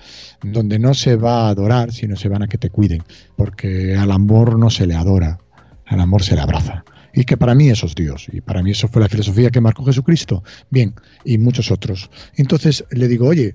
donde 0.52 0.78
no 0.78 0.94
se 0.94 1.16
va 1.16 1.46
a 1.46 1.48
adorar, 1.48 1.92
sino 1.92 2.16
se 2.16 2.28
van 2.28 2.42
a 2.42 2.48
que 2.48 2.58
te 2.58 2.70
cuiden, 2.70 3.02
porque 3.36 3.96
al 3.96 4.10
amor 4.12 4.58
no 4.58 4.70
se 4.70 4.86
le 4.86 4.94
adora, 4.94 5.38
al 5.86 6.00
amor 6.00 6.22
se 6.22 6.34
le 6.34 6.42
abraza. 6.42 6.84
Y 7.12 7.24
que 7.24 7.36
para 7.36 7.54
mí 7.54 7.68
eso 7.68 7.86
es 7.86 7.94
Dios, 7.94 8.26
y 8.32 8.40
para 8.40 8.62
mí 8.62 8.72
eso 8.72 8.88
fue 8.88 9.00
la 9.00 9.08
filosofía 9.08 9.50
que 9.50 9.60
marcó 9.60 9.84
Jesucristo. 9.84 10.42
Bien, 10.70 10.94
y 11.24 11.38
muchos 11.38 11.70
otros. 11.70 12.10
Entonces 12.36 12.84
le 12.90 13.08
digo, 13.08 13.28
oye, 13.28 13.54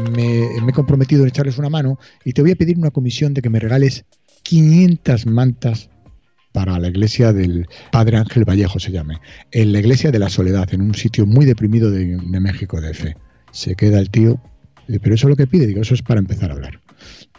me, 0.00 0.56
he 0.56 0.72
comprometido 0.72 1.22
en 1.22 1.28
echarles 1.28 1.58
una 1.58 1.70
mano 1.70 1.98
y 2.24 2.32
te 2.32 2.42
voy 2.42 2.52
a 2.52 2.56
pedir 2.56 2.78
una 2.78 2.90
comisión 2.90 3.34
de 3.34 3.42
que 3.42 3.50
me 3.50 3.60
regales 3.60 4.04
500 4.42 5.26
mantas 5.26 5.90
para 6.52 6.78
la 6.78 6.88
iglesia 6.88 7.32
del 7.32 7.68
Padre 7.92 8.16
Ángel 8.16 8.44
Vallejo, 8.44 8.78
se 8.78 8.90
llame, 8.90 9.18
en 9.52 9.72
la 9.72 9.80
iglesia 9.80 10.10
de 10.10 10.18
la 10.18 10.28
Soledad, 10.28 10.72
en 10.72 10.80
un 10.80 10.94
sitio 10.94 11.26
muy 11.26 11.44
deprimido 11.44 11.90
de, 11.90 12.16
México 12.40 12.80
de 12.80 12.94
fe. 12.94 13.16
Se 13.52 13.74
queda 13.74 13.98
el 13.98 14.10
tío, 14.10 14.40
pero 15.02 15.14
eso 15.14 15.26
es 15.26 15.30
lo 15.30 15.36
que 15.36 15.46
pide, 15.46 15.66
digo, 15.66 15.82
eso 15.82 15.94
es 15.94 16.02
para 16.02 16.20
empezar 16.20 16.50
a 16.50 16.54
hablar. 16.54 16.80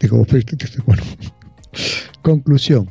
Digo, 0.00 0.24
pues, 0.28 0.44
bueno, 0.86 1.02
conclusión, 2.22 2.90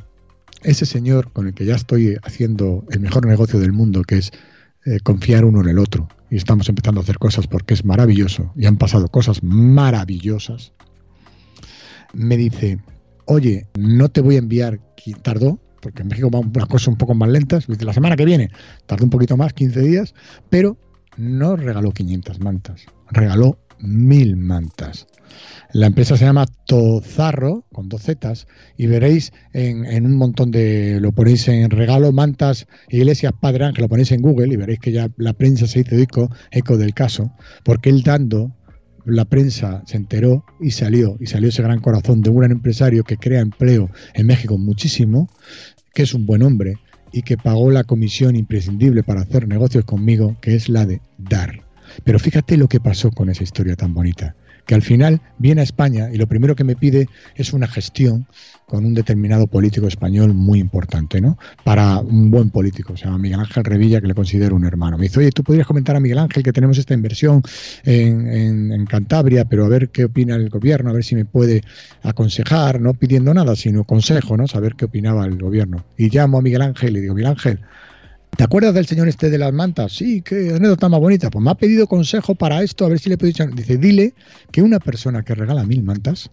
ese 0.62 0.86
señor 0.86 1.32
con 1.32 1.46
el 1.46 1.54
que 1.54 1.64
ya 1.64 1.74
estoy 1.74 2.16
haciendo 2.22 2.84
el 2.90 3.00
mejor 3.00 3.26
negocio 3.26 3.58
del 3.58 3.72
mundo, 3.72 4.02
que 4.02 4.18
es 4.18 4.30
eh, 4.84 5.00
confiar 5.02 5.44
uno 5.44 5.62
en 5.62 5.68
el 5.68 5.78
otro, 5.78 6.08
y 6.30 6.36
estamos 6.36 6.68
empezando 6.68 7.00
a 7.00 7.02
hacer 7.02 7.18
cosas 7.18 7.46
porque 7.46 7.74
es 7.74 7.84
maravilloso, 7.84 8.52
y 8.56 8.66
han 8.66 8.76
pasado 8.76 9.08
cosas 9.08 9.42
maravillosas, 9.42 10.72
me 12.12 12.36
dice, 12.36 12.78
oye, 13.26 13.66
no 13.78 14.08
te 14.08 14.20
voy 14.20 14.36
a 14.36 14.38
enviar, 14.38 14.80
tardó, 15.22 15.58
porque 15.80 16.02
en 16.02 16.08
México 16.08 16.30
van 16.30 16.52
las 16.54 16.66
cosas 16.66 16.88
un 16.88 16.96
poco 16.96 17.14
más 17.14 17.28
lentas. 17.28 17.66
La 17.68 17.92
semana 17.92 18.16
que 18.16 18.24
viene 18.24 18.50
tardó 18.86 19.04
un 19.04 19.10
poquito 19.10 19.36
más, 19.36 19.52
15 19.52 19.80
días, 19.80 20.14
pero 20.50 20.76
no 21.16 21.56
regaló 21.56 21.92
500 21.92 22.40
mantas, 22.40 22.86
regaló 23.10 23.58
mil 23.80 24.36
mantas. 24.36 25.06
La 25.72 25.86
empresa 25.86 26.16
se 26.16 26.24
llama 26.24 26.46
Tozarro, 26.66 27.64
con 27.72 27.88
dos 27.88 28.02
zetas, 28.02 28.48
y 28.76 28.86
veréis 28.86 29.32
en, 29.52 30.04
un 30.04 30.16
montón 30.16 30.50
de. 30.50 30.98
Lo 31.00 31.12
ponéis 31.12 31.46
en 31.46 31.70
regalo, 31.70 32.10
mantas, 32.10 32.66
iglesias 32.88 33.32
Padre 33.40 33.66
Ángel, 33.66 33.82
lo 33.82 33.88
ponéis 33.88 34.10
en 34.10 34.22
Google 34.22 34.52
y 34.52 34.56
veréis 34.56 34.80
que 34.80 34.92
ya 34.92 35.08
la 35.16 35.32
prensa 35.32 35.66
se 35.66 35.80
hizo 35.80 35.94
eco, 35.94 36.30
eco 36.50 36.76
del 36.76 36.94
caso, 36.94 37.32
porque 37.64 37.90
él 37.90 38.02
dando 38.02 38.52
la 39.06 39.24
prensa 39.24 39.82
se 39.86 39.96
enteró 39.96 40.44
y 40.60 40.72
salió, 40.72 41.16
y 41.20 41.26
salió 41.26 41.48
ese 41.48 41.62
gran 41.62 41.80
corazón 41.80 42.20
de 42.20 42.30
un 42.30 42.38
gran 42.38 42.50
empresario 42.50 43.04
que 43.04 43.16
crea 43.16 43.40
empleo 43.40 43.90
en 44.14 44.26
México 44.26 44.58
muchísimo, 44.58 45.28
que 45.94 46.02
es 46.02 46.14
un 46.14 46.26
buen 46.26 46.42
hombre 46.42 46.74
y 47.12 47.22
que 47.22 47.36
pagó 47.36 47.70
la 47.70 47.84
comisión 47.84 48.36
imprescindible 48.36 49.02
para 49.02 49.22
hacer 49.22 49.48
negocios 49.48 49.84
conmigo, 49.84 50.36
que 50.40 50.54
es 50.54 50.68
la 50.68 50.86
de 50.86 51.00
dar. 51.18 51.69
Pero 52.04 52.18
fíjate 52.18 52.56
lo 52.56 52.68
que 52.68 52.80
pasó 52.80 53.10
con 53.10 53.30
esa 53.30 53.42
historia 53.42 53.76
tan 53.76 53.94
bonita 53.94 54.34
que 54.70 54.76
al 54.76 54.82
final 54.82 55.20
viene 55.38 55.62
a 55.62 55.64
España 55.64 56.10
y 56.12 56.16
lo 56.16 56.28
primero 56.28 56.54
que 56.54 56.62
me 56.62 56.76
pide 56.76 57.08
es 57.34 57.52
una 57.52 57.66
gestión 57.66 58.26
con 58.66 58.84
un 58.84 58.94
determinado 58.94 59.48
político 59.48 59.88
español 59.88 60.32
muy 60.32 60.60
importante, 60.60 61.20
¿no? 61.20 61.36
Para 61.64 61.98
un 61.98 62.30
buen 62.30 62.50
político, 62.50 62.96
se 62.96 63.06
llama 63.06 63.18
Miguel 63.18 63.40
Ángel 63.40 63.64
Revilla, 63.64 64.00
que 64.00 64.06
le 64.06 64.14
considero 64.14 64.54
un 64.54 64.64
hermano. 64.64 64.96
Me 64.96 65.06
dice, 65.06 65.18
oye, 65.18 65.32
tú 65.32 65.42
podrías 65.42 65.66
comentar 65.66 65.96
a 65.96 66.00
Miguel 66.00 66.18
Ángel 66.18 66.44
que 66.44 66.52
tenemos 66.52 66.78
esta 66.78 66.94
inversión 66.94 67.42
en, 67.82 68.30
en, 68.72 68.86
Cantabria, 68.86 69.44
pero 69.44 69.64
a 69.64 69.68
ver 69.68 69.88
qué 69.88 70.04
opina 70.04 70.36
el 70.36 70.50
gobierno, 70.50 70.90
a 70.90 70.92
ver 70.92 71.02
si 71.02 71.16
me 71.16 71.24
puede 71.24 71.62
aconsejar, 72.04 72.80
no 72.80 72.94
pidiendo 72.94 73.34
nada, 73.34 73.56
sino 73.56 73.82
consejo, 73.82 74.36
¿no? 74.36 74.46
Saber 74.46 74.76
qué 74.76 74.84
opinaba 74.84 75.26
el 75.26 75.36
gobierno. 75.36 75.84
Y 75.98 76.10
llamo 76.10 76.38
a 76.38 76.42
Miguel 76.42 76.62
Ángel 76.62 76.96
y 76.96 77.00
digo, 77.00 77.14
Miguel 77.14 77.32
Ángel, 77.32 77.60
¿Te 78.36 78.44
acuerdas 78.44 78.72
del 78.74 78.86
señor 78.86 79.08
este 79.08 79.28
de 79.28 79.38
las 79.38 79.52
mantas? 79.52 79.92
Sí, 79.92 80.22
qué 80.22 80.54
anécdota 80.54 80.88
más 80.88 81.00
bonita. 81.00 81.30
Pues 81.30 81.44
me 81.44 81.50
ha 81.50 81.54
pedido 81.54 81.86
consejo 81.86 82.34
para 82.34 82.62
esto, 82.62 82.86
a 82.86 82.88
ver 82.88 82.98
si 82.98 83.10
le 83.10 83.18
puedo 83.18 83.32
decir. 83.32 83.54
Dice, 83.54 83.76
dile 83.76 84.14
que 84.50 84.62
una 84.62 84.78
persona 84.78 85.22
que 85.22 85.34
regala 85.34 85.64
mil 85.64 85.82
mantas, 85.82 86.30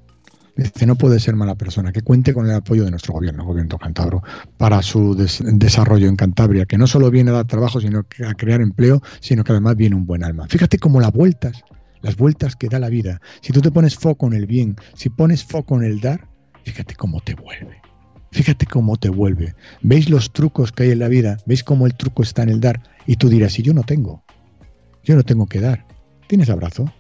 dice, 0.56 0.86
no 0.86 0.96
puede 0.96 1.20
ser 1.20 1.36
mala 1.36 1.56
persona, 1.56 1.92
que 1.92 2.02
cuente 2.02 2.34
con 2.34 2.46
el 2.46 2.54
apoyo 2.54 2.86
de 2.86 2.92
nuestro 2.92 3.14
gobierno, 3.14 3.44
gobierno 3.46 3.78
cantabro, 3.78 4.24
para 4.58 4.82
su 4.82 5.16
desarrollo 5.16 6.08
en 6.08 6.16
Cantabria, 6.16 6.66
que 6.66 6.78
no 6.78 6.88
solo 6.88 7.12
viene 7.12 7.32
a 7.32 7.34
dar 7.34 7.48
trabajo, 7.48 7.82
sino 7.82 8.00
a 8.00 8.34
crear 8.36 8.62
empleo, 8.62 9.02
sino 9.20 9.44
que 9.44 9.52
además 9.52 9.76
viene 9.76 9.96
un 9.96 10.06
buen 10.06 10.24
alma. 10.24 10.48
Fíjate 10.48 10.78
cómo 10.78 11.02
las 11.02 11.12
vueltas, 11.12 11.64
las 12.02 12.16
vueltas 12.16 12.56
que 12.56 12.70
da 12.70 12.80
la 12.80 12.90
vida. 12.90 13.20
Si 13.42 13.52
tú 13.52 13.60
te 13.60 13.72
pones 13.72 13.96
foco 13.96 14.28
en 14.28 14.34
el 14.34 14.46
bien, 14.46 14.78
si 14.94 15.10
pones 15.10 15.44
foco 15.44 15.76
en 15.76 15.84
el 15.84 16.00
dar, 16.00 16.28
fíjate 16.64 16.96
cómo 16.96 17.20
te 17.22 17.36
vuelve. 17.36 17.82
Fíjate 18.32 18.66
cómo 18.66 18.98
te 18.98 19.10
vuelve. 19.10 19.56
¿Veis 19.82 20.10
los 20.10 20.32
trucos 20.32 20.72
que 20.72 20.84
hay 20.84 20.92
en 20.92 21.00
la 21.00 21.08
vida? 21.08 21.38
¿Veis 21.46 21.64
cómo 21.64 21.86
el 21.86 21.96
truco 21.96 22.24
está 22.24 22.44
en 22.44 22.50
el 22.50 22.60
dar? 22.60 22.82
Y 23.06 23.16
tú 23.16 23.30
dirás, 23.30 23.54
si 23.54 23.64
yo 23.64 23.74
no 23.74 23.84
tengo, 23.84 24.24
yo 25.04 25.16
no 25.16 25.24
tengo 25.24 25.46
que 25.48 25.62
dar. 25.62 25.86
¿Tienes 26.28 26.50
abrazo? 26.50 26.92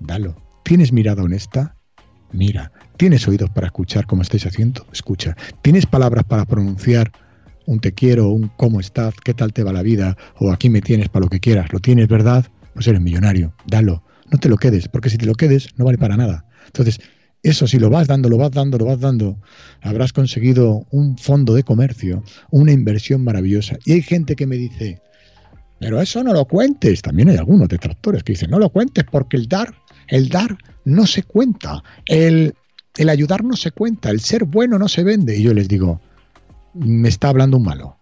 Dalo. 0.00 0.36
¿Tienes 0.64 0.92
mirada 0.92 1.22
honesta? 1.22 1.76
Mira. 2.32 2.72
¿Tienes 2.96 3.26
oídos 3.28 3.50
para 3.50 3.66
escuchar 3.66 4.06
como 4.06 4.22
estáis 4.22 4.46
haciendo? 4.46 4.86
Escucha. 4.92 5.36
¿Tienes 5.62 5.86
palabras 5.86 6.24
para 6.24 6.44
pronunciar 6.44 7.12
un 7.66 7.80
te 7.80 7.92
quiero, 7.92 8.28
un 8.28 8.48
cómo 8.56 8.80
estás, 8.80 9.14
qué 9.22 9.34
tal 9.34 9.52
te 9.52 9.62
va 9.62 9.72
la 9.72 9.82
vida, 9.82 10.16
o 10.38 10.50
aquí 10.50 10.70
me 10.70 10.80
tienes 10.80 11.08
para 11.08 11.24
lo 11.24 11.30
que 11.30 11.40
quieras? 11.40 11.72
¿Lo 11.72 11.80
tienes, 11.80 12.08
verdad? 12.08 12.46
Pues 12.74 12.86
eres 12.88 13.00
millonario. 13.00 13.54
Dalo. 13.66 14.02
No 14.30 14.38
te 14.38 14.48
lo 14.48 14.56
quedes, 14.56 14.88
porque 14.88 15.10
si 15.10 15.18
te 15.18 15.26
lo 15.26 15.34
quedes 15.34 15.68
no 15.76 15.84
vale 15.84 15.98
para 15.98 16.16
nada. 16.16 16.44
Entonces, 16.66 17.00
eso 17.42 17.66
si 17.66 17.78
lo 17.78 17.90
vas 17.90 18.06
dando, 18.06 18.28
lo 18.28 18.36
vas 18.36 18.50
dando, 18.50 18.78
lo 18.78 18.84
vas 18.84 19.00
dando, 19.00 19.38
habrás 19.80 20.12
conseguido 20.12 20.86
un 20.90 21.16
fondo 21.16 21.54
de 21.54 21.62
comercio, 21.62 22.22
una 22.50 22.72
inversión 22.72 23.24
maravillosa. 23.24 23.78
Y 23.84 23.92
hay 23.92 24.02
gente 24.02 24.36
que 24.36 24.46
me 24.46 24.56
dice, 24.56 25.00
pero 25.78 26.00
eso 26.00 26.22
no 26.22 26.32
lo 26.32 26.44
cuentes. 26.44 27.02
También 27.02 27.30
hay 27.30 27.36
algunos 27.36 27.68
detractores 27.68 28.22
que 28.22 28.32
dicen, 28.32 28.50
no 28.50 28.58
lo 28.58 28.68
cuentes 28.68 29.04
porque 29.10 29.36
el 29.36 29.48
dar, 29.48 29.74
el 30.08 30.28
dar 30.28 30.58
no 30.84 31.06
se 31.06 31.22
cuenta, 31.22 31.82
el, 32.06 32.54
el 32.96 33.08
ayudar 33.08 33.42
no 33.42 33.56
se 33.56 33.70
cuenta, 33.70 34.10
el 34.10 34.20
ser 34.20 34.44
bueno 34.44 34.78
no 34.78 34.88
se 34.88 35.02
vende. 35.02 35.38
Y 35.38 35.42
yo 35.42 35.54
les 35.54 35.68
digo, 35.68 36.00
me 36.74 37.08
está 37.08 37.30
hablando 37.30 37.56
un 37.56 37.64
malo. 37.64 37.96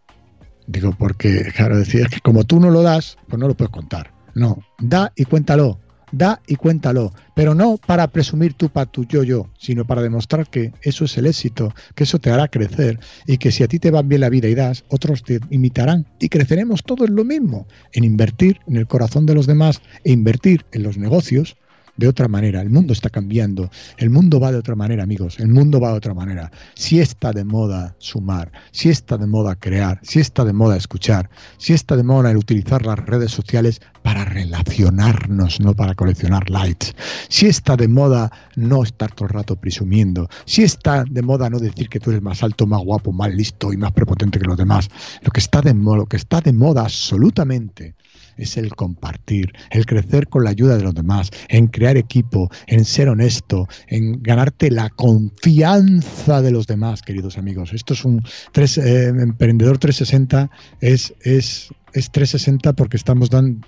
Digo, 0.66 0.94
porque, 0.98 1.50
claro, 1.54 1.78
decir, 1.78 2.08
que 2.08 2.20
como 2.20 2.44
tú 2.44 2.60
no 2.60 2.70
lo 2.70 2.82
das, 2.82 3.16
pues 3.28 3.38
no 3.38 3.46
lo 3.48 3.56
puedes 3.56 3.72
contar. 3.72 4.12
No, 4.34 4.58
da 4.78 5.12
y 5.16 5.24
cuéntalo 5.24 5.80
da 6.12 6.40
y 6.46 6.56
cuéntalo, 6.56 7.12
pero 7.34 7.54
no 7.54 7.76
para 7.76 8.08
presumir 8.08 8.54
tú 8.54 8.68
para 8.68 8.90
tu 8.90 9.04
yo-yo, 9.04 9.48
sino 9.58 9.84
para 9.86 10.02
demostrar 10.02 10.48
que 10.48 10.72
eso 10.82 11.04
es 11.04 11.16
el 11.18 11.26
éxito, 11.26 11.74
que 11.94 12.04
eso 12.04 12.18
te 12.18 12.30
hará 12.30 12.48
crecer 12.48 12.98
y 13.26 13.38
que 13.38 13.52
si 13.52 13.62
a 13.62 13.68
ti 13.68 13.78
te 13.78 13.90
va 13.90 14.02
bien 14.02 14.20
la 14.20 14.30
vida 14.30 14.48
y 14.48 14.54
das, 14.54 14.84
otros 14.88 15.22
te 15.22 15.40
imitarán. 15.50 16.06
Y 16.20 16.28
creceremos 16.28 16.82
todos 16.82 17.10
lo 17.10 17.24
mismo, 17.24 17.66
en 17.92 18.04
invertir 18.04 18.60
en 18.66 18.76
el 18.76 18.86
corazón 18.86 19.26
de 19.26 19.34
los 19.34 19.46
demás 19.46 19.80
e 20.04 20.12
invertir 20.12 20.64
en 20.72 20.82
los 20.82 20.98
negocios 20.98 21.56
de 21.98 22.08
otra 22.08 22.28
manera. 22.28 22.62
El 22.62 22.70
mundo 22.70 22.94
está 22.94 23.10
cambiando. 23.10 23.70
El 23.98 24.08
mundo 24.08 24.40
va 24.40 24.50
de 24.50 24.58
otra 24.58 24.74
manera, 24.74 25.02
amigos. 25.02 25.38
El 25.38 25.48
mundo 25.48 25.80
va 25.80 25.90
de 25.90 25.98
otra 25.98 26.14
manera. 26.14 26.50
Si 26.74 27.00
está 27.00 27.32
de 27.32 27.44
moda 27.44 27.94
sumar, 27.98 28.50
si 28.70 28.88
está 28.88 29.18
de 29.18 29.26
moda 29.26 29.56
crear, 29.56 30.00
si 30.02 30.20
está 30.20 30.44
de 30.44 30.52
moda 30.52 30.76
escuchar, 30.76 31.28
si 31.58 31.74
está 31.74 31.96
de 31.96 32.04
moda 32.04 32.30
el 32.30 32.36
utilizar 32.36 32.86
las 32.86 32.98
redes 32.98 33.32
sociales 33.32 33.82
para 34.02 34.24
relacionarnos, 34.24 35.60
no 35.60 35.74
para 35.74 35.94
coleccionar 35.94 36.48
likes. 36.48 36.94
Si 37.28 37.46
está 37.46 37.76
de 37.76 37.88
moda 37.88 38.30
no 38.56 38.84
estar 38.84 39.12
todo 39.12 39.26
el 39.26 39.34
rato 39.34 39.56
presumiendo. 39.56 40.28
Si 40.44 40.62
está 40.62 41.04
de 41.04 41.22
moda 41.22 41.50
no 41.50 41.58
decir 41.58 41.88
que 41.88 41.98
tú 42.00 42.10
eres 42.10 42.22
más 42.22 42.42
alto, 42.42 42.66
más 42.66 42.82
guapo, 42.82 43.12
más 43.12 43.34
listo 43.34 43.72
y 43.72 43.76
más 43.76 43.92
prepotente 43.92 44.38
que 44.38 44.46
los 44.46 44.56
demás. 44.56 44.88
Lo 45.22 45.32
que 45.32 45.40
está 45.40 45.60
de 45.60 45.74
moda, 45.74 45.98
lo 45.98 46.06
que 46.06 46.16
está 46.16 46.40
de 46.40 46.52
moda 46.52 46.82
absolutamente 46.82 47.96
es 48.38 48.56
el 48.56 48.74
compartir, 48.74 49.52
el 49.70 49.86
crecer 49.86 50.28
con 50.28 50.44
la 50.44 50.50
ayuda 50.50 50.76
de 50.76 50.84
los 50.84 50.94
demás, 50.94 51.30
en 51.48 51.66
crear 51.66 51.96
equipo, 51.96 52.50
en 52.66 52.84
ser 52.84 53.08
honesto, 53.08 53.68
en 53.88 54.22
ganarte 54.22 54.70
la 54.70 54.88
confianza 54.90 56.40
de 56.40 56.50
los 56.50 56.66
demás, 56.66 57.02
queridos 57.02 57.36
amigos. 57.36 57.72
Esto 57.72 57.94
es 57.94 58.04
un 58.04 58.22
tres, 58.52 58.78
eh, 58.78 59.08
emprendedor 59.08 59.78
360 59.78 60.50
es, 60.80 61.14
es, 61.22 61.68
es 61.92 62.10
360 62.10 62.72
porque 62.74 62.96
estamos 62.96 63.30
dando, 63.30 63.66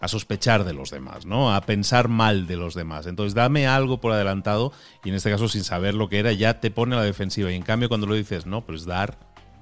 a 0.00 0.08
sospechar 0.08 0.64
de 0.64 0.72
los 0.72 0.90
demás, 0.90 1.26
¿no? 1.26 1.54
A 1.54 1.60
pensar 1.60 2.08
mal 2.08 2.46
de 2.46 2.56
los 2.56 2.74
demás. 2.74 3.06
Entonces, 3.06 3.34
dame 3.34 3.66
algo 3.66 4.00
por 4.00 4.12
adelantado 4.12 4.72
y 5.04 5.10
en 5.10 5.14
este 5.14 5.30
caso 5.30 5.46
sin 5.46 5.62
saber 5.62 5.94
lo 5.94 6.08
que 6.08 6.18
era 6.18 6.32
ya 6.32 6.58
te 6.58 6.70
pone 6.70 6.96
la 6.96 7.02
defensiva. 7.02 7.52
Y 7.52 7.54
en 7.54 7.62
cambio 7.62 7.90
cuando 7.90 8.06
lo 8.06 8.14
dices, 8.14 8.46
no, 8.46 8.64
pues 8.64 8.86
dar, 8.86 9.18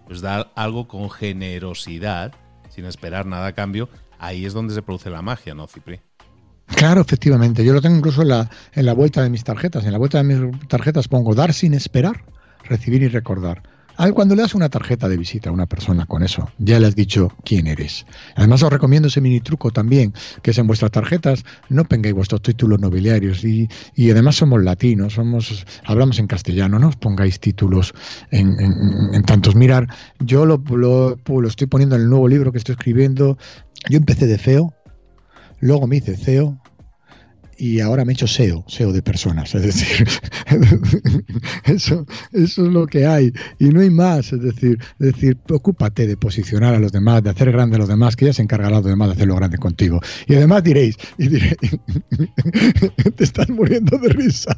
pues 0.07 0.21
dar 0.21 0.53
algo 0.55 0.87
con 0.87 1.11
generosidad, 1.11 2.33
sin 2.69 2.85
esperar 2.85 3.27
nada 3.27 3.49
a 3.49 3.53
cambio, 3.53 3.89
ahí 4.21 4.47
es 4.47 4.53
donde 4.53 4.75
se 4.75 4.83
produce 4.83 5.11
la 5.11 5.23
magia, 5.23 5.55
¿no, 5.55 5.67
Cipri? 5.67 6.01
Claro, 6.75 7.01
efectivamente. 7.01 7.65
Yo 7.65 7.73
lo 7.73 7.81
tengo 7.81 7.97
incluso 7.97 8.23
en 8.23 8.29
la, 8.29 8.51
en 8.73 8.87
la 8.87 8.93
vuelta 8.93 9.23
de 9.23 9.31
mis 9.31 9.45
tarjetas. 9.45 9.85
En 9.85 9.93
la 9.93 9.99
vuelta 9.99 10.23
de 10.23 10.25
mis 10.25 10.69
tarjetas 10.69 11.09
pongo 11.09 11.35
dar 11.35 11.53
sin 11.53 11.75
esperar, 11.75 12.25
recibir 12.65 13.03
y 13.03 13.09
recordar. 13.09 13.63
Cuando 14.15 14.37
le 14.37 14.43
das 14.43 14.55
una 14.55 14.69
tarjeta 14.69 15.09
de 15.09 15.17
visita 15.17 15.51
a 15.51 15.53
una 15.53 15.67
persona 15.67 16.07
con 16.07 16.23
eso, 16.23 16.49
ya 16.59 16.79
le 16.79 16.87
has 16.87 16.95
dicho 16.95 17.33
quién 17.45 17.67
eres. 17.67 18.07
Además, 18.37 18.63
os 18.63 18.73
recomiendo 18.73 19.09
ese 19.09 19.21
mini 19.21 19.41
truco 19.41 19.73
también, 19.73 20.15
que 20.41 20.53
es 20.53 20.59
en 20.59 20.69
vuestras 20.69 20.93
tarjetas, 20.93 21.45
no 21.69 21.85
pongáis 21.85 22.15
vuestros 22.15 22.41
títulos 22.43 22.79
nobiliarios. 22.79 23.45
Y, 23.45 23.69
además 24.09 24.37
somos 24.37 24.63
latinos, 24.63 25.15
somos, 25.15 25.67
hablamos 25.85 26.21
en 26.21 26.29
castellano, 26.29 26.79
no 26.79 26.89
os 26.89 26.97
pongáis 26.97 27.41
títulos 27.41 27.93
en, 28.31 29.21
tantos. 29.25 29.57
Mirar, 29.57 29.89
yo 30.21 30.47
lo, 30.47 30.63
lo, 30.71 31.19
lo 31.27 31.49
estoy 31.49 31.67
poniendo 31.67 31.97
en 31.97 32.03
el 32.03 32.09
nuevo 32.09 32.29
libro 32.29 32.53
que 32.53 32.59
estoy 32.59 32.75
escribiendo. 32.75 33.37
Yo 33.91 33.99
empecé 33.99 34.29
de 34.29 34.39
feo, 34.39 34.73
luego 35.61 35.87
me 35.87 35.97
hice 35.97 36.17
CEO, 36.17 36.61
y 37.59 37.81
ahora 37.81 38.05
me 38.05 38.13
he 38.13 38.15
hecho 38.15 38.29
SEO, 38.29 38.65
SEO 38.69 38.93
de 38.93 39.03
personas, 39.03 39.55
es 39.55 39.63
decir, 39.63 40.09
eso, 41.65 42.07
eso 42.33 42.67
es 42.67 42.73
lo 42.73 42.87
que 42.87 43.05
hay 43.05 43.33
y 43.59 43.71
no 43.71 43.81
hay 43.81 43.91
más, 43.91 44.33
es 44.33 44.41
decir, 44.41 44.79
es 45.01 45.13
decir, 45.13 45.37
ocúpate 45.51 46.07
de 46.07 46.17
posicionar 46.17 46.75
a 46.77 46.79
los 46.79 46.93
demás, 46.93 47.23
de 47.25 47.31
hacer 47.31 47.51
grande 47.51 47.77
a 47.77 47.81
los 47.81 47.89
demás, 47.89 48.15
que 48.15 48.27
ya 48.27 48.33
se 48.33 48.43
encargará 48.43 48.77
los 48.77 48.85
demás 48.85 49.09
de 49.09 49.15
hacerlo 49.15 49.35
grande 49.35 49.59
contigo. 49.59 50.01
Y 50.29 50.37
además 50.37 50.63
diréis, 50.63 50.97
diréis, 51.19 51.57
te 53.17 53.25
estás 53.25 53.49
muriendo 53.49 53.99
de 53.99 54.09
risa. 54.11 54.57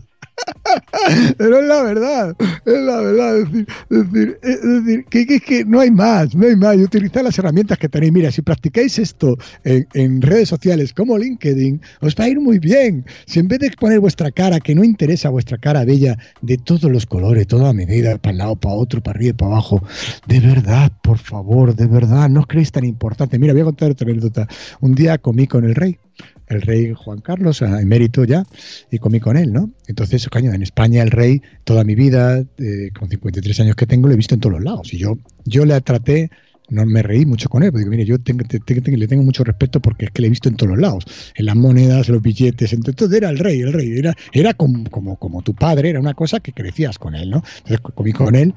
Pero 1.39 1.61
es 1.61 1.67
la 1.67 1.83
verdad, 1.83 2.37
es 2.39 2.81
la 2.81 3.01
verdad. 3.01 3.39
Es 3.39 3.53
decir, 3.53 4.39
es 4.43 4.63
decir, 4.63 5.05
que, 5.07 5.41
que, 5.41 5.65
no 5.65 5.81
hay 5.81 5.91
más, 5.91 6.35
no 6.35 6.47
hay 6.47 6.57
más. 6.57 6.77
Y 6.77 6.83
utilizar 6.83 7.25
las 7.25 7.39
herramientas 7.39 7.79
que 7.79 7.89
tenéis. 7.89 8.13
Mira, 8.13 8.31
si 8.31 8.43
practicáis 8.43 8.99
esto 8.99 9.37
en, 9.65 10.23
redes 10.23 10.49
sociales 10.49 10.93
como 10.93 11.19
LinkedIn, 11.19 11.81
os 12.01 12.15
va 12.15 12.25
a 12.25 12.29
ir 12.29 12.41
muy 12.41 12.59
bien. 12.59 13.05
Si 13.27 13.41
en 13.41 13.49
vez 13.49 13.61
de 13.61 13.71
poner 13.73 14.01
vuestra 14.01 14.31
cara, 14.31 14.61
que 14.61 14.75
no 14.75 14.85
interesa 14.85 15.29
vuestra 15.31 15.59
cara 15.59 15.85
bella, 15.85 16.19
de 16.43 16.57
todos 16.59 16.91
los 16.91 17.07
colores, 17.07 17.47
toda 17.47 17.73
medida, 17.73 18.19
para 18.19 18.33
un 18.33 18.39
lado, 18.39 18.57
para 18.57 18.75
otro, 18.75 19.03
para 19.03 19.19
arriba 19.19 19.37
para 19.37 19.53
abajo, 19.53 19.83
de 20.27 20.41
verdad, 20.41 20.93
por 21.03 21.19
favor, 21.19 21.75
de 21.75 21.87
verdad, 21.87 22.29
no 22.29 22.41
os 22.41 22.47
creéis 22.47 22.73
tan 22.73 22.85
importante. 22.85 23.39
Mira, 23.39 23.53
voy 23.53 23.63
a 23.63 23.67
contar 23.67 23.91
otra 23.91 24.09
anécdota. 24.09 24.47
Un 24.81 24.95
día 24.95 25.19
comí 25.19 25.47
con 25.47 25.65
el 25.65 25.75
rey 25.75 25.99
el 26.51 26.63
rey 26.63 26.93
Juan 26.95 27.21
Carlos, 27.21 27.63
emérito 27.63 28.25
ya, 28.25 28.45
y 28.91 28.99
comí 28.99 29.21
con 29.21 29.37
él, 29.37 29.53
¿no? 29.53 29.71
Entonces, 29.87 30.29
coño, 30.29 30.53
en 30.53 30.63
España 30.63 31.03
el 31.03 31.11
rey, 31.11 31.41
toda 31.65 31.85
mi 31.85 31.95
vida, 31.95 32.45
eh, 32.59 32.91
con 32.99 33.09
53 33.09 33.61
años 33.61 33.77
que 33.77 33.87
tengo, 33.87 34.09
lo 34.09 34.15
he 34.15 34.17
visto 34.17 34.35
en 34.35 34.41
todos 34.41 34.55
los 34.55 34.65
lados. 34.65 34.93
Y 34.93 34.99
yo, 34.99 35.17
yo 35.45 35.65
le 35.65 35.81
traté, 35.81 36.31
no 36.69 36.85
me 36.87 37.03
reí 37.03 37.25
mucho 37.25 37.49
con 37.49 37.63
él, 37.63 37.71
porque 37.71 37.87
mire, 37.87 38.05
yo 38.05 38.19
tengo, 38.19 38.45
le 38.45 39.09
tengo 39.09 39.23
mucho 39.23 39.45
respeto 39.45 39.81
porque 39.81 40.07
es 40.07 40.11
que 40.11 40.23
le 40.23 40.27
he 40.27 40.31
visto 40.31 40.49
en 40.49 40.57
todos 40.57 40.71
los 40.71 40.81
lados, 40.81 41.05
en 41.37 41.47
las 41.47 41.57
monedas, 41.57 42.09
en 42.09 42.15
los 42.15 42.23
billetes, 42.23 42.73
entonces 42.73 43.13
era 43.13 43.31
el 43.31 43.39
rey, 43.39 43.61
el 43.61 43.73
rey, 43.73 43.99
era, 43.99 44.15
era 44.33 44.53
como, 44.55 44.85
como, 44.91 45.17
como 45.17 45.43
tu 45.43 45.55
padre, 45.55 45.91
era 45.91 46.01
una 46.01 46.15
cosa 46.15 46.41
que 46.41 46.53
crecías 46.53 46.99
con 46.99 47.15
él, 47.15 47.31
¿no? 47.31 47.43
Entonces 47.59 47.81
comí 47.95 48.13
con 48.13 48.35
él, 48.35 48.55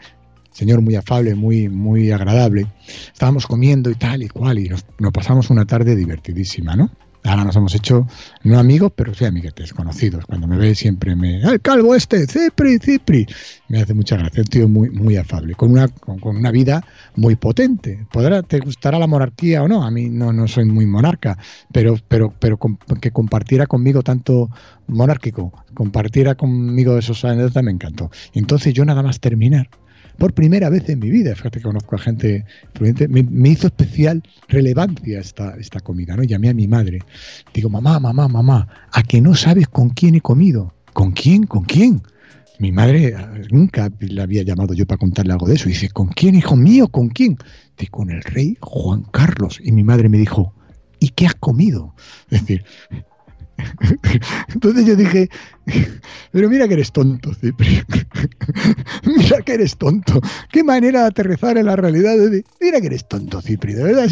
señor 0.52 0.82
muy 0.82 0.96
afable, 0.96 1.36
muy, 1.36 1.70
muy 1.70 2.12
agradable. 2.12 2.68
Estábamos 3.12 3.46
comiendo 3.46 3.90
y 3.90 3.96
tal 3.96 4.24
y 4.24 4.30
cual, 4.30 4.60
y 4.60 4.70
nos 4.70 5.14
pasamos 5.14 5.50
una 5.50 5.66
tarde 5.66 5.96
divertidísima, 5.96 6.76
¿no? 6.76 6.92
Ahora 7.26 7.46
nos 7.46 7.56
hemos 7.56 7.74
hecho, 7.74 8.06
no 8.44 8.60
amigos, 8.60 8.92
pero 8.96 9.14
sí 9.14 9.24
amiguetes, 9.24 9.74
conocidos. 9.74 10.26
Cuando 10.26 10.46
me 10.46 10.58
ve 10.58 10.76
siempre 10.76 11.16
me... 11.16 11.42
¡El 11.42 11.62
calvo 11.62 11.96
este! 11.96 12.28
¡Cipri, 12.28 12.80
Cipri! 12.80 13.26
Me 13.70 13.82
hace 13.82 13.94
mucha 13.94 14.18
gracia. 14.18 14.42
Un 14.42 14.48
tío 14.48 14.68
muy, 14.68 14.90
muy 14.90 15.16
afable, 15.16 15.56
con 15.56 15.72
una, 15.72 15.88
con, 15.88 16.20
una 16.36 16.52
vida 16.52 16.86
muy 17.16 17.36
potente. 17.36 18.06
¿Te 18.48 18.60
gustará 18.60 19.00
la 19.00 19.08
monarquía 19.08 19.64
o 19.64 19.68
no? 19.70 19.84
A 19.84 19.92
mí 19.92 20.10
no, 20.10 20.34
no 20.34 20.48
soy 20.48 20.66
muy 20.66 20.86
monarca, 20.86 21.38
pero, 21.72 21.98
pero, 22.08 22.34
pero 22.38 22.60
que 23.00 23.12
compartiera 23.12 23.68
conmigo 23.68 24.02
tanto 24.02 24.50
monárquico, 24.88 25.54
compartiera 25.74 26.36
conmigo 26.36 26.98
esos 26.98 27.24
anécdotas 27.26 27.64
me 27.64 27.72
encantó. 27.72 28.12
Entonces 28.34 28.74
yo 28.74 28.86
nada 28.86 29.02
más 29.02 29.20
terminar, 29.20 29.70
por 30.18 30.34
primera 30.34 30.70
vez 30.70 30.88
en 30.90 31.00
mi 31.00 31.10
vida. 31.10 31.36
Fíjate 31.36 31.60
que 31.60 31.64
conozco 31.64 31.96
a 31.96 32.00
gente 32.00 32.46
influyente. 32.74 33.08
Me, 33.08 33.50
hizo 33.50 33.68
especial 33.68 34.24
relevancia 34.48 35.20
esta, 35.20 35.56
esta 35.58 35.80
comida, 35.80 36.16
¿no? 36.16 36.24
Llamé 36.24 36.50
a 36.50 36.54
mi 36.54 36.68
madre. 36.68 37.00
Digo, 37.54 37.70
mamá, 37.70 38.00
mamá, 38.00 38.28
mamá, 38.28 38.68
¿a 38.92 39.04
que 39.04 39.22
no 39.22 39.36
sabes 39.36 39.68
con 39.68 39.90
quién 39.90 40.16
he 40.16 40.22
comido? 40.22 40.74
¿Con 40.94 41.12
quién? 41.12 41.44
¿Con 41.46 41.64
quién? 41.64 42.02
Mi 42.60 42.72
madre 42.72 43.16
nunca 43.52 43.92
le 44.00 44.22
había 44.22 44.44
llamado 44.44 44.74
yo 44.74 44.86
para 44.86 45.00
contarle 45.00 45.34
algo 45.34 45.48
de 45.48 45.56
eso. 45.56 45.68
dice, 45.68 45.90
¿con 45.90 46.08
quién, 46.08 46.36
hijo 46.36 46.56
mío? 46.56 46.88
¿Con 46.88 47.10
quién? 47.10 47.38
Dice, 47.78 47.90
con 47.90 48.10
el 48.10 48.22
rey 48.22 48.58
Juan 48.62 49.04
Carlos. 49.12 49.60
Y 49.64 49.72
mi 49.72 49.84
madre 49.84 50.08
me 50.08 50.18
dijo, 50.18 50.54
¿y 51.00 51.10
qué 51.10 51.26
has 51.26 51.36
comido? 51.36 51.96
Es 52.30 52.42
decir, 52.42 52.64
entonces 54.54 54.86
yo 54.86 54.96
dije, 54.96 55.30
pero 56.32 56.50
mira 56.50 56.68
que 56.68 56.74
eres 56.74 56.92
tonto, 56.92 57.34
Cipri. 57.34 57.82
mira 59.06 59.42
que 59.42 59.54
eres 59.54 59.78
tonto. 59.78 60.20
Qué 60.52 60.64
manera 60.64 61.02
de 61.02 61.08
aterrizar 61.08 61.58
en 61.58 61.68
la 61.68 61.76
realidad. 61.76 62.16
Mira 62.60 62.82
que 62.82 62.88
eres 62.88 63.08
tonto, 63.08 63.42
Cipri. 63.42 63.74
De 63.74 63.84
verdad, 63.84 64.10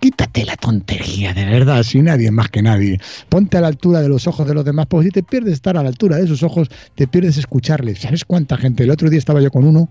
quítate 0.00 0.44
la 0.44 0.56
tontería, 0.56 1.32
de 1.32 1.44
verdad, 1.44 1.82
si 1.82 2.02
nadie 2.02 2.30
más 2.30 2.48
que 2.48 2.62
nadie. 2.62 3.00
Ponte 3.28 3.56
a 3.56 3.60
la 3.60 3.68
altura 3.68 4.00
de 4.00 4.08
los 4.08 4.26
ojos 4.26 4.46
de 4.46 4.54
los 4.54 4.64
demás, 4.64 4.86
porque 4.86 5.06
si 5.06 5.10
te 5.12 5.22
pierdes 5.22 5.54
estar 5.54 5.76
a 5.76 5.82
la 5.82 5.88
altura 5.88 6.16
de 6.16 6.26
sus 6.26 6.42
ojos, 6.42 6.68
te 6.94 7.06
pierdes 7.06 7.38
escucharles. 7.38 8.00
¿Sabes 8.00 8.24
cuánta 8.24 8.56
gente? 8.56 8.84
El 8.84 8.90
otro 8.90 9.08
día 9.08 9.18
estaba 9.18 9.40
yo 9.40 9.50
con 9.50 9.64
uno. 9.64 9.88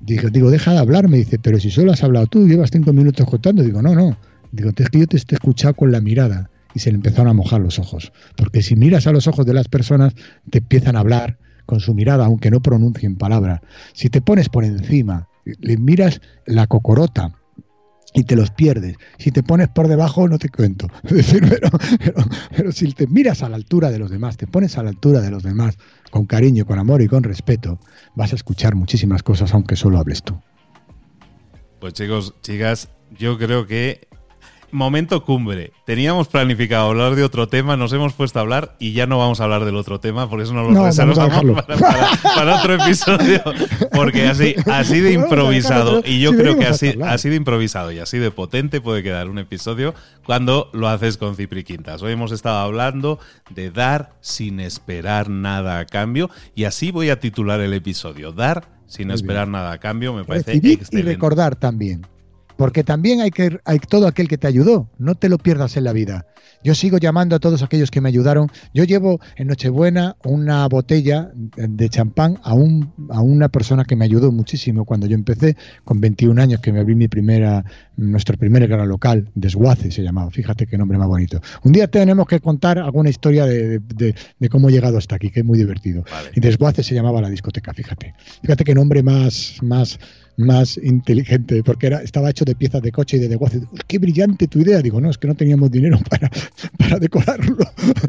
Digo, 0.00 0.30
digo, 0.30 0.50
deja 0.50 0.72
de 0.72 0.78
hablar, 0.78 1.08
me 1.08 1.18
dice, 1.18 1.38
pero 1.38 1.60
si 1.60 1.70
solo 1.70 1.92
has 1.92 2.02
hablado 2.02 2.26
tú, 2.26 2.48
llevas 2.48 2.70
cinco 2.72 2.92
minutos 2.92 3.26
contando. 3.28 3.62
Digo, 3.62 3.82
no, 3.82 3.94
no. 3.94 4.16
Digo, 4.50 4.70
es 4.74 4.88
que 4.88 4.98
yo 4.98 5.06
te 5.06 5.16
he 5.16 5.20
escuchado 5.20 5.74
con 5.74 5.92
la 5.92 6.00
mirada 6.00 6.49
y 6.74 6.80
se 6.80 6.90
le 6.90 6.96
empezaron 6.96 7.28
a 7.28 7.32
mojar 7.32 7.60
los 7.60 7.78
ojos. 7.78 8.12
Porque 8.36 8.62
si 8.62 8.76
miras 8.76 9.06
a 9.06 9.12
los 9.12 9.26
ojos 9.26 9.46
de 9.46 9.54
las 9.54 9.68
personas, 9.68 10.14
te 10.50 10.58
empiezan 10.58 10.96
a 10.96 11.00
hablar 11.00 11.38
con 11.66 11.80
su 11.80 11.94
mirada, 11.94 12.26
aunque 12.26 12.50
no 12.50 12.60
pronuncien 12.60 13.16
palabra. 13.16 13.62
Si 13.92 14.10
te 14.10 14.20
pones 14.20 14.48
por 14.48 14.64
encima, 14.64 15.28
le 15.44 15.76
miras 15.76 16.20
la 16.46 16.66
cocorota 16.66 17.32
y 18.12 18.24
te 18.24 18.36
los 18.36 18.50
pierdes. 18.50 18.96
Si 19.18 19.30
te 19.30 19.42
pones 19.42 19.68
por 19.68 19.88
debajo, 19.88 20.28
no 20.28 20.38
te 20.38 20.48
cuento. 20.48 20.88
pero, 21.08 21.70
pero, 22.56 22.72
si 22.72 22.92
te 22.92 23.06
miras 23.06 23.42
a 23.42 23.48
la 23.48 23.56
altura 23.56 23.90
de 23.90 23.98
los 23.98 24.10
demás, 24.10 24.36
te 24.36 24.46
pones 24.46 24.78
a 24.78 24.82
la 24.82 24.90
altura 24.90 25.20
de 25.20 25.30
los 25.30 25.42
demás, 25.42 25.78
con 26.10 26.26
cariño, 26.26 26.66
con 26.66 26.78
amor 26.78 27.02
y 27.02 27.08
con 27.08 27.22
respeto, 27.22 27.78
vas 28.14 28.32
a 28.32 28.36
escuchar 28.36 28.74
muchísimas 28.74 29.22
cosas, 29.22 29.54
aunque 29.54 29.76
solo 29.76 29.98
hables 29.98 30.22
tú. 30.22 30.40
Pues 31.78 31.94
chicos, 31.94 32.34
chicas, 32.42 32.88
yo 33.16 33.38
creo 33.38 33.66
que 33.66 34.08
momento 34.72 35.24
cumbre. 35.24 35.72
Teníamos 35.84 36.28
planificado 36.28 36.88
hablar 36.88 37.14
de 37.14 37.24
otro 37.24 37.48
tema, 37.48 37.76
nos 37.76 37.92
hemos 37.92 38.12
puesto 38.12 38.38
a 38.38 38.42
hablar 38.42 38.76
y 38.78 38.92
ya 38.92 39.06
no 39.06 39.18
vamos 39.18 39.40
a 39.40 39.44
hablar 39.44 39.64
del 39.64 39.76
otro 39.76 40.00
tema, 40.00 40.28
por 40.28 40.40
eso 40.40 40.52
nos 40.52 40.72
lo 40.72 40.84
reservamos 40.84 41.64
para, 41.66 42.56
otro 42.56 42.74
episodio. 42.74 43.42
Porque 43.92 44.26
así, 44.26 44.54
así 44.66 45.00
de 45.00 45.12
improvisado, 45.12 46.02
y 46.04 46.20
yo 46.20 46.32
creo 46.32 46.58
que 46.58 46.66
así, 46.66 46.94
así 47.04 47.28
de 47.28 47.36
improvisado 47.36 47.92
y 47.92 47.98
así 47.98 48.18
de 48.18 48.30
potente 48.30 48.80
puede 48.80 49.02
quedar 49.02 49.28
un 49.28 49.38
episodio 49.38 49.94
cuando 50.24 50.70
lo 50.72 50.88
haces 50.88 51.16
con 51.16 51.36
Cipri 51.36 51.64
Quintas. 51.64 52.02
Hoy 52.02 52.12
hemos 52.12 52.32
estado 52.32 52.58
hablando 52.58 53.18
de 53.50 53.70
dar 53.70 54.12
sin 54.20 54.60
esperar 54.60 55.28
nada 55.28 55.78
a 55.78 55.86
cambio 55.86 56.30
y 56.54 56.64
así 56.64 56.90
voy 56.90 57.10
a 57.10 57.20
titular 57.20 57.60
el 57.60 57.74
episodio. 57.74 58.32
Dar 58.32 58.68
sin 58.86 59.10
esperar 59.10 59.48
nada 59.48 59.72
a 59.72 59.78
cambio 59.78 60.12
me 60.12 60.24
parece 60.24 60.52
excelente. 60.52 60.98
Y 60.98 61.02
recordar 61.02 61.56
también. 61.56 62.06
Porque 62.60 62.84
también 62.84 63.22
hay 63.22 63.30
que 63.30 63.58
hay 63.64 63.78
todo 63.78 64.06
aquel 64.06 64.28
que 64.28 64.36
te 64.36 64.46
ayudó, 64.46 64.90
no 64.98 65.14
te 65.14 65.30
lo 65.30 65.38
pierdas 65.38 65.78
en 65.78 65.84
la 65.84 65.94
vida. 65.94 66.26
Yo 66.62 66.74
sigo 66.74 66.98
llamando 66.98 67.34
a 67.34 67.38
todos 67.38 67.62
aquellos 67.62 67.90
que 67.90 68.02
me 68.02 68.10
ayudaron. 68.10 68.48
Yo 68.74 68.84
llevo 68.84 69.18
en 69.36 69.46
Nochebuena 69.46 70.16
una 70.24 70.68
botella 70.68 71.30
de 71.34 71.88
champán 71.88 72.38
a, 72.42 72.52
un, 72.52 72.92
a 73.08 73.22
una 73.22 73.48
persona 73.48 73.86
que 73.86 73.96
me 73.96 74.04
ayudó 74.04 74.30
muchísimo 74.30 74.84
cuando 74.84 75.06
yo 75.06 75.14
empecé, 75.14 75.56
con 75.84 76.02
21 76.02 76.38
años, 76.42 76.60
que 76.60 76.70
me 76.70 76.80
abrí 76.80 76.94
mi 76.94 77.08
primera, 77.08 77.64
nuestro 77.96 78.36
primer 78.36 78.68
gran 78.68 78.86
local, 78.86 79.30
Desguace 79.34 79.90
se 79.90 80.02
llamaba. 80.02 80.30
Fíjate 80.30 80.66
qué 80.66 80.76
nombre 80.76 80.98
más 80.98 81.08
bonito. 81.08 81.40
Un 81.64 81.72
día 81.72 81.88
tenemos 81.88 82.26
que 82.28 82.40
contar 82.40 82.78
alguna 82.78 83.08
historia 83.08 83.46
de, 83.46 83.80
cómo 84.50 84.68
he 84.68 84.72
llegado 84.72 84.98
hasta 84.98 85.16
aquí, 85.16 85.30
que 85.30 85.40
es 85.40 85.46
muy 85.46 85.56
divertido. 85.56 86.04
Y 86.34 86.40
Desguace 86.40 86.82
se 86.82 86.94
llamaba 86.94 87.22
la 87.22 87.30
discoteca, 87.30 87.72
fíjate. 87.72 88.14
Fíjate 88.42 88.64
qué 88.64 88.74
nombre 88.74 89.02
más, 89.02 89.56
más 89.62 89.98
más 90.40 90.78
inteligente, 90.82 91.62
porque 91.62 91.88
era, 91.88 92.02
estaba 92.02 92.30
hecho 92.30 92.44
de 92.44 92.54
piezas 92.54 92.82
de 92.82 92.92
coche 92.92 93.16
y 93.16 93.20
de 93.20 93.28
desguace. 93.28 93.60
¡Qué 93.86 93.98
brillante 93.98 94.46
tu 94.48 94.60
idea! 94.60 94.80
Digo, 94.82 95.00
no, 95.00 95.10
es 95.10 95.18
que 95.18 95.28
no 95.28 95.34
teníamos 95.34 95.70
dinero 95.70 95.98
para, 96.10 96.30
para 96.78 96.98
decorarlo. 96.98 97.56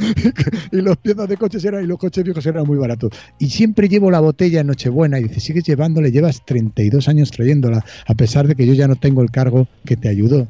y 0.72 0.78
los 0.78 0.98
piezas 0.98 1.28
de 1.28 1.38
coches 1.38 1.64
eran, 1.66 1.84
y 1.84 1.88
los 1.88 1.98
coches 1.98 2.24
viejos 2.24 2.46
eran 2.46 2.66
muy 2.66 2.78
baratos. 2.78 3.12
Y 3.40 3.50
siempre 3.50 3.88
llevo 3.88 4.12
la 4.12 4.20
botella 4.20 4.62
en 4.62 4.68
Nochebuena 4.68 5.20
y 5.20 5.24
dice, 5.24 5.40
sigues 5.40 5.64
llevándola, 5.64 6.10
llevas 6.10 6.46
32 6.46 7.08
años 7.08 7.32
trayéndola, 7.32 7.84
a 8.08 8.14
pesar 8.16 8.48
de 8.48 8.56
que 8.56 8.66
yo 8.66 8.74
ya 8.74 8.88
no 8.88 8.96
tengo 8.96 9.22
el 9.22 9.32
cargo 9.32 9.68
que 9.86 9.98
te 9.98 10.10
ayudó. 10.10 10.48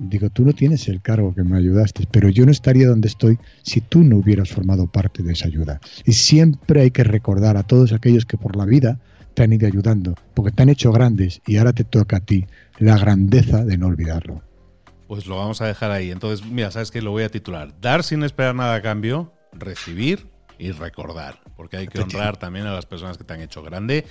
Digo, 0.00 0.30
tú 0.30 0.46
no 0.46 0.54
tienes 0.54 0.88
el 0.88 1.02
cargo 1.02 1.34
que 1.34 1.44
me 1.44 1.58
ayudaste, 1.58 2.08
pero 2.10 2.30
yo 2.30 2.46
no 2.46 2.52
estaría 2.52 2.88
donde 2.88 3.08
estoy 3.08 3.38
si 3.62 3.82
tú 3.82 4.02
no 4.02 4.16
hubieras 4.16 4.48
formado 4.48 4.86
parte 4.86 5.22
de 5.22 5.34
esa 5.34 5.46
ayuda. 5.46 5.78
Y 6.06 6.12
siempre 6.14 6.80
hay 6.80 6.90
que 6.90 7.04
recordar 7.04 7.58
a 7.58 7.64
todos 7.64 7.92
aquellos 7.92 8.24
que 8.24 8.38
por 8.38 8.56
la 8.56 8.64
vida 8.64 8.98
te 9.40 9.44
han 9.44 9.54
ido 9.54 9.66
ayudando, 9.66 10.14
porque 10.34 10.52
te 10.52 10.62
han 10.62 10.68
hecho 10.68 10.92
grandes 10.92 11.40
y 11.46 11.56
ahora 11.56 11.72
te 11.72 11.82
toca 11.82 12.18
a 12.18 12.20
ti 12.20 12.46
la 12.78 12.98
grandeza 12.98 13.64
de 13.64 13.78
no 13.78 13.86
olvidarlo. 13.86 14.42
Pues 15.08 15.26
lo 15.26 15.38
vamos 15.38 15.62
a 15.62 15.66
dejar 15.66 15.90
ahí. 15.92 16.10
Entonces, 16.10 16.44
mira, 16.46 16.70
sabes 16.70 16.90
que 16.90 17.00
lo 17.00 17.12
voy 17.12 17.22
a 17.22 17.30
titular. 17.30 17.72
Dar 17.80 18.04
sin 18.04 18.22
esperar 18.22 18.54
nada 18.54 18.74
a 18.74 18.82
cambio, 18.82 19.32
recibir 19.54 20.26
y 20.58 20.72
recordar. 20.72 21.40
Porque 21.56 21.78
hay 21.78 21.88
que 21.88 22.00
honrar 22.00 22.36
también 22.36 22.66
a 22.66 22.74
las 22.74 22.84
personas 22.84 23.16
que 23.16 23.24
te 23.24 23.32
han 23.32 23.40
hecho 23.40 23.62
grande. 23.62 24.04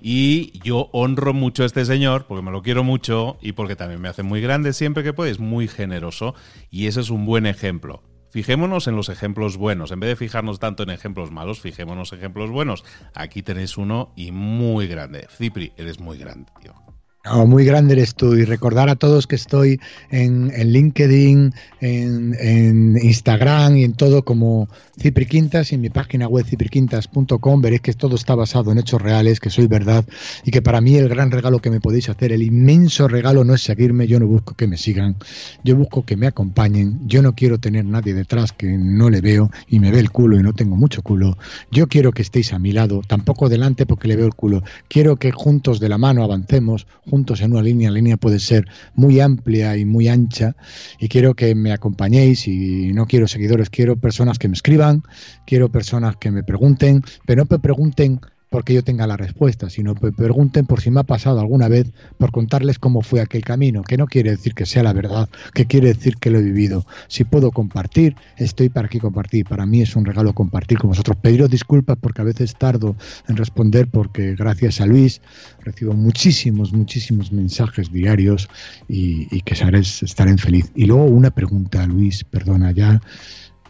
Y 0.00 0.58
yo 0.64 0.88
honro 0.92 1.32
mucho 1.32 1.62
a 1.62 1.66
este 1.66 1.84
señor 1.84 2.26
porque 2.26 2.42
me 2.42 2.50
lo 2.50 2.62
quiero 2.62 2.82
mucho 2.82 3.38
y 3.40 3.52
porque 3.52 3.76
también 3.76 4.00
me 4.00 4.08
hace 4.08 4.24
muy 4.24 4.40
grande 4.40 4.72
siempre 4.72 5.04
que 5.04 5.12
puede. 5.12 5.30
Es 5.30 5.38
muy 5.38 5.68
generoso 5.68 6.34
y 6.72 6.88
ese 6.88 7.02
es 7.02 7.10
un 7.10 7.24
buen 7.24 7.46
ejemplo. 7.46 8.02
Fijémonos 8.32 8.88
en 8.88 8.96
los 8.96 9.10
ejemplos 9.10 9.58
buenos. 9.58 9.90
En 9.90 10.00
vez 10.00 10.08
de 10.08 10.16
fijarnos 10.16 10.58
tanto 10.58 10.82
en 10.84 10.88
ejemplos 10.88 11.30
malos, 11.30 11.60
fijémonos 11.60 12.14
en 12.14 12.20
ejemplos 12.20 12.50
buenos. 12.50 12.82
Aquí 13.12 13.42
tenéis 13.42 13.76
uno 13.76 14.10
y 14.16 14.32
muy 14.32 14.86
grande. 14.86 15.28
Cipri, 15.28 15.74
eres 15.76 16.00
muy 16.00 16.16
grande, 16.16 16.50
tío 16.58 16.91
muy 17.24 17.64
grande 17.64 17.94
eres 17.94 18.14
tú. 18.14 18.34
Y 18.34 18.44
recordar 18.44 18.88
a 18.88 18.96
todos 18.96 19.26
que 19.26 19.36
estoy 19.36 19.80
en, 20.10 20.48
LinkedIn, 20.50 21.54
en, 21.80 22.98
Instagram 23.00 23.76
y 23.76 23.84
en 23.84 23.92
todo 23.94 24.24
como 24.24 24.68
Cipri 25.00 25.26
Quintas 25.26 25.72
y 25.72 25.76
en 25.76 25.82
mi 25.82 25.90
página 25.90 26.26
web 26.28 26.44
cipriquintas.com 26.44 27.60
veréis 27.60 27.80
que 27.80 27.92
todo 27.94 28.16
está 28.16 28.34
basado 28.34 28.72
en 28.72 28.78
hechos 28.78 29.00
reales, 29.00 29.40
que 29.40 29.50
soy 29.50 29.66
verdad 29.66 30.04
y 30.44 30.50
que 30.50 30.62
para 30.62 30.80
mí 30.80 30.96
el 30.96 31.08
gran 31.08 31.30
regalo 31.30 31.60
que 31.60 31.70
me 31.70 31.80
podéis 31.80 32.08
hacer, 32.08 32.32
el 32.32 32.42
inmenso 32.42 33.08
regalo 33.08 33.44
no 33.44 33.54
es 33.54 33.62
seguirme, 33.62 34.06
yo 34.06 34.18
no 34.18 34.26
busco 34.26 34.54
que 34.54 34.66
me 34.66 34.76
sigan, 34.76 35.16
yo 35.64 35.76
busco 35.76 36.04
que 36.04 36.16
me 36.16 36.26
acompañen, 36.26 37.00
yo 37.06 37.22
no 37.22 37.34
quiero 37.34 37.58
tener 37.58 37.84
nadie 37.84 38.14
detrás 38.14 38.52
que 38.52 38.66
no 38.66 39.10
le 39.10 39.20
veo 39.20 39.50
y 39.68 39.78
me 39.80 39.90
ve 39.90 40.00
el 40.00 40.10
culo 40.10 40.38
y 40.38 40.42
no 40.42 40.52
tengo 40.52 40.76
mucho 40.76 41.02
culo, 41.02 41.38
yo 41.70 41.88
quiero 41.88 42.12
que 42.12 42.22
estéis 42.22 42.52
a 42.52 42.58
mi 42.58 42.72
lado, 42.72 43.02
tampoco 43.06 43.48
delante 43.48 43.86
porque 43.86 44.08
le 44.08 44.16
veo 44.16 44.26
el 44.26 44.34
culo, 44.34 44.62
quiero 44.88 45.16
que 45.16 45.32
juntos 45.32 45.80
de 45.80 45.88
la 45.88 45.98
mano 45.98 46.22
avancemos, 46.22 46.86
juntos 47.12 47.42
en 47.42 47.52
una 47.52 47.60
línea. 47.60 47.90
La 47.90 47.96
línea 47.96 48.16
puede 48.16 48.38
ser 48.38 48.64
muy 48.94 49.20
amplia 49.20 49.76
y 49.76 49.84
muy 49.84 50.08
ancha 50.08 50.56
y 50.98 51.08
quiero 51.08 51.34
que 51.34 51.54
me 51.54 51.70
acompañéis 51.70 52.48
y 52.48 52.90
no 52.94 53.04
quiero 53.04 53.28
seguidores, 53.28 53.68
quiero 53.68 53.96
personas 53.96 54.38
que 54.38 54.48
me 54.48 54.54
escriban, 54.54 55.02
quiero 55.46 55.70
personas 55.70 56.16
que 56.16 56.30
me 56.30 56.42
pregunten, 56.42 57.02
pero 57.26 57.42
no 57.42 57.48
me 57.50 57.58
pregunten 57.58 58.18
porque 58.52 58.74
yo 58.74 58.84
tenga 58.84 59.06
la 59.06 59.16
respuesta, 59.16 59.70
sino 59.70 59.94
que 59.94 60.12
pregunten 60.12 60.66
por 60.66 60.82
si 60.82 60.90
me 60.90 61.00
ha 61.00 61.04
pasado 61.04 61.40
alguna 61.40 61.68
vez, 61.68 61.90
por 62.18 62.30
contarles 62.30 62.78
cómo 62.78 63.00
fue 63.00 63.20
aquel 63.20 63.42
camino, 63.42 63.82
que 63.82 63.96
no 63.96 64.06
quiere 64.06 64.30
decir 64.30 64.54
que 64.54 64.66
sea 64.66 64.82
la 64.82 64.92
verdad, 64.92 65.28
que 65.54 65.66
quiere 65.66 65.88
decir 65.88 66.16
que 66.18 66.30
lo 66.30 66.38
he 66.38 66.42
vivido. 66.42 66.84
Si 67.08 67.24
puedo 67.24 67.50
compartir, 67.50 68.14
estoy 68.36 68.68
para 68.68 68.86
aquí 68.86 69.00
compartir. 69.00 69.46
Para 69.46 69.64
mí 69.64 69.80
es 69.80 69.96
un 69.96 70.04
regalo 70.04 70.34
compartir 70.34 70.78
con 70.78 70.90
vosotros. 70.90 71.16
Pediros 71.16 71.48
disculpas 71.50 71.96
porque 71.98 72.20
a 72.20 72.24
veces 72.24 72.54
tardo 72.54 72.94
en 73.26 73.38
responder, 73.38 73.88
porque 73.88 74.34
gracias 74.36 74.82
a 74.82 74.86
Luis 74.86 75.22
recibo 75.62 75.94
muchísimos, 75.94 76.74
muchísimos 76.74 77.32
mensajes 77.32 77.90
diarios 77.90 78.50
y, 78.86 79.40
que 79.40 79.54
estaré, 79.54 80.36
feliz. 80.36 80.70
Y 80.74 80.84
luego 80.84 81.04
una 81.04 81.30
pregunta, 81.30 81.86
Luis, 81.86 82.22
perdona 82.24 82.70
ya. 82.72 83.00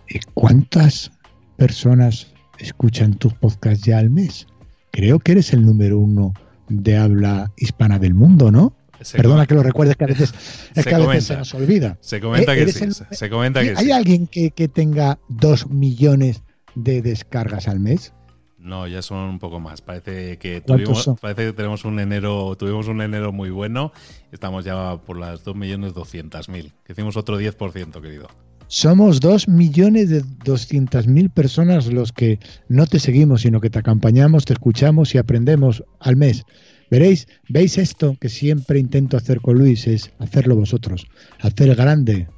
Eh, 0.09 0.19
¿Cuántas 0.35 1.13
personas 1.57 2.27
escuchan 2.59 3.15
tus 3.15 3.33
podcasts 3.35 3.87
ya 3.87 3.99
al 3.99 4.11
mes? 4.11 4.49
Creo 4.93 5.19
que 5.19 5.33
eres 5.33 5.53
el 5.53 5.67
número 5.67 5.99
uno 5.99 6.33
de 6.69 6.97
habla 6.97 7.51
hispana 7.57 7.99
del 7.99 8.15
mundo, 8.15 8.53
¿no? 8.53 8.77
Perdona 9.13 9.47
que 9.47 9.55
lo 9.55 9.65
recuerdes, 9.65 9.97
que 9.97 10.05
a 10.05 10.07
veces, 10.07 10.33
es 10.77 10.87
que 10.87 10.95
a 10.95 10.99
veces 10.99 11.25
se 11.25 11.37
nos 11.37 11.53
olvida. 11.55 11.99
Se 12.01 12.21
comenta 12.21 12.55
eh, 12.55 12.67
que 12.67 12.73
sí. 12.73 12.87
se 13.11 13.31
comenta 13.31 13.63
que 13.63 13.75
¿Hay 13.77 13.91
alguien 13.91 14.29
que, 14.29 14.51
tenga 14.73 15.19
dos 15.29 15.69
millones 15.69 16.43
de 16.77 17.03
descargas 17.03 17.67
al 17.67 17.81
mes? 17.81 18.13
No, 18.59 18.87
ya 18.87 19.03
son 19.03 19.29
un 19.29 19.39
poco 19.41 19.59
más. 19.59 19.81
Parece 19.81 20.39
que 20.39 20.61
tuvimos, 20.61 21.11
parece 21.21 21.47
que 21.47 21.53
tenemos 21.53 21.85
un 21.85 21.99
enero, 21.99 22.55
tuvimos 22.57 22.87
un 22.87 23.03
enero 23.03 23.33
muy 23.33 23.51
bueno. 23.51 23.93
Estamos 24.31 24.65
ya 24.65 24.99
por 24.99 25.19
las 25.19 25.45
2.200.000. 25.45 26.73
Que 26.85 26.93
hicimos 26.93 27.17
otro 27.17 27.41
10%, 27.41 28.01
querido. 28.01 28.29
Somos 28.75 29.21
dos 29.21 29.49
millones 29.49 30.09
de 30.09 30.25
doscientas 30.47 31.07
mil 31.07 31.29
personas 31.29 31.93
los 31.93 32.11
que 32.11 32.39
no 32.71 32.87
te 32.87 33.01
seguimos, 33.01 33.43
sino 33.43 33.61
que 33.61 33.69
te 33.69 33.81
acompañamos, 33.81 34.47
te 34.47 34.55
escuchamos 34.55 35.15
y 35.15 35.19
aprendemos 35.19 35.85
al 36.01 36.17
mes. 36.17 36.45
Veréis, 36.91 37.29
veis 37.51 37.77
esto 37.77 38.17
que 38.19 38.31
siempre 38.31 38.79
intento 38.79 39.19
hacer 39.19 39.43
con 39.43 39.59
Luis, 39.59 39.87
es 39.87 40.11
hacerlo 40.19 40.57
vosotros, 40.57 41.07
hacer 41.41 41.75
grande 41.75 42.29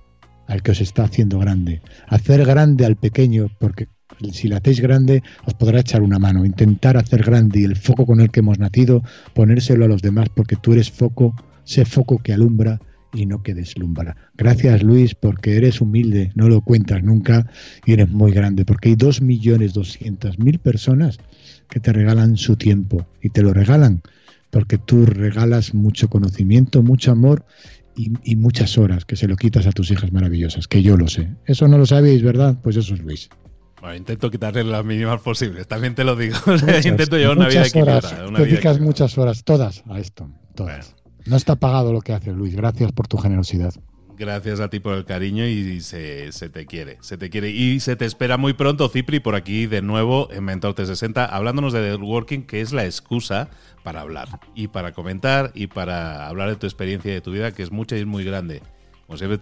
al 0.48 0.60
que 0.64 0.72
os 0.72 0.80
está 0.80 1.04
haciendo 1.04 1.38
grande, 1.38 1.80
hacer 2.08 2.44
grande 2.44 2.84
al 2.84 2.96
pequeño, 2.96 3.46
porque 3.60 3.86
si 4.32 4.48
lo 4.48 4.56
hacéis 4.56 4.80
grande 4.80 5.22
os 5.46 5.54
podrá 5.54 5.78
echar 5.78 6.02
una 6.02 6.18
mano, 6.18 6.44
intentar 6.44 6.96
hacer 6.96 7.22
grande 7.22 7.60
y 7.60 7.64
el 7.64 7.76
foco 7.76 8.06
con 8.06 8.20
el 8.20 8.32
que 8.32 8.40
hemos 8.40 8.58
nacido, 8.58 9.04
ponérselo 9.34 9.84
a 9.84 9.88
los 9.88 10.02
demás, 10.02 10.30
porque 10.34 10.56
tú 10.56 10.72
eres 10.72 10.90
foco, 10.90 11.32
sé 11.62 11.84
foco 11.84 12.18
que 12.18 12.32
alumbra 12.32 12.80
y 13.14 13.26
no 13.26 13.42
que 13.42 13.54
deslumbra. 13.54 14.16
Gracias 14.36 14.82
Luis, 14.82 15.14
porque 15.14 15.56
eres 15.56 15.80
humilde, 15.80 16.32
no 16.34 16.48
lo 16.48 16.60
cuentas 16.60 17.02
nunca 17.02 17.50
y 17.86 17.92
eres 17.92 18.10
muy 18.10 18.32
grande, 18.32 18.64
porque 18.64 18.90
hay 18.90 18.96
dos 18.96 19.22
millones 19.22 19.72
doscientas 19.72 20.38
mil 20.38 20.58
personas 20.58 21.18
que 21.70 21.80
te 21.80 21.92
regalan 21.92 22.36
su 22.36 22.56
tiempo 22.56 23.06
y 23.22 23.30
te 23.30 23.42
lo 23.42 23.54
regalan 23.54 24.02
porque 24.54 24.78
tú 24.78 25.04
regalas 25.04 25.74
mucho 25.74 26.08
conocimiento, 26.08 26.80
mucho 26.84 27.10
amor 27.10 27.44
y, 27.96 28.36
muchas 28.36 28.78
horas 28.78 29.04
que 29.04 29.16
se 29.16 29.26
lo 29.26 29.34
quitas 29.34 29.66
a 29.66 29.72
tus 29.72 29.90
hijas 29.90 30.12
maravillosas, 30.12 30.68
que 30.68 30.80
yo 30.80 30.96
lo 30.96 31.08
sé. 31.08 31.28
Eso 31.44 31.66
no 31.66 31.76
lo 31.76 31.86
sabéis, 31.86 32.22
¿verdad? 32.22 32.56
Pues 32.62 32.76
eso 32.76 32.94
es 32.94 33.00
Luis. 33.00 33.28
Bueno, 33.80 33.96
intento 33.96 34.30
quitarle 34.30 34.62
las 34.62 34.84
mínimas 34.84 35.20
posibles, 35.22 35.66
también 35.66 35.96
te 35.96 36.04
lo 36.04 36.14
digo. 36.14 36.36
intento 36.84 37.16
llevar 37.16 37.36
una 37.36 37.48
vida 37.48 37.66
equilibrada. 37.66 38.32
Te 38.32 38.44
dedicas 38.44 38.78
muchas 38.80 39.18
horas, 39.18 39.42
todas 39.42 39.82
a 39.88 39.98
esto, 39.98 40.30
todas. 40.54 40.94
No 41.26 41.36
está 41.36 41.56
pagado 41.56 41.92
lo 41.92 42.00
que 42.00 42.12
hace 42.12 42.32
Luis. 42.32 42.54
Gracias 42.54 42.92
por 42.92 43.08
tu 43.08 43.16
generosidad. 43.16 43.74
Gracias 44.16 44.60
a 44.60 44.70
ti 44.70 44.78
por 44.78 44.94
el 44.94 45.04
cariño 45.04 45.44
y 45.44 45.80
se, 45.80 46.30
te 46.30 46.66
quiere, 46.66 46.98
se 47.00 47.18
te 47.18 47.30
quiere. 47.30 47.50
Y 47.50 47.80
se 47.80 47.96
te 47.96 48.04
espera 48.04 48.36
muy 48.36 48.52
pronto, 48.52 48.88
Cipri, 48.88 49.18
por 49.18 49.34
aquí 49.34 49.66
de 49.66 49.82
nuevo 49.82 50.28
en 50.30 50.44
Mentor 50.44 50.74
360, 50.74 51.24
hablándonos 51.24 51.72
de 51.72 51.90
The 51.90 51.96
Working, 51.96 52.44
que 52.44 52.60
es 52.60 52.72
la 52.72 52.84
excusa 52.84 53.48
para 53.82 54.02
hablar 54.02 54.28
y 54.54 54.68
para 54.68 54.92
comentar 54.92 55.50
y 55.54 55.66
para 55.66 56.28
hablar 56.28 56.48
de 56.50 56.56
tu 56.56 56.66
experiencia 56.66 57.10
y 57.10 57.14
de 57.14 57.20
tu 57.22 57.32
vida, 57.32 57.50
que 57.50 57.64
es 57.64 57.72
mucha 57.72 57.96
y 57.96 58.00
es 58.00 58.06
muy 58.06 58.24
grande 58.24 58.62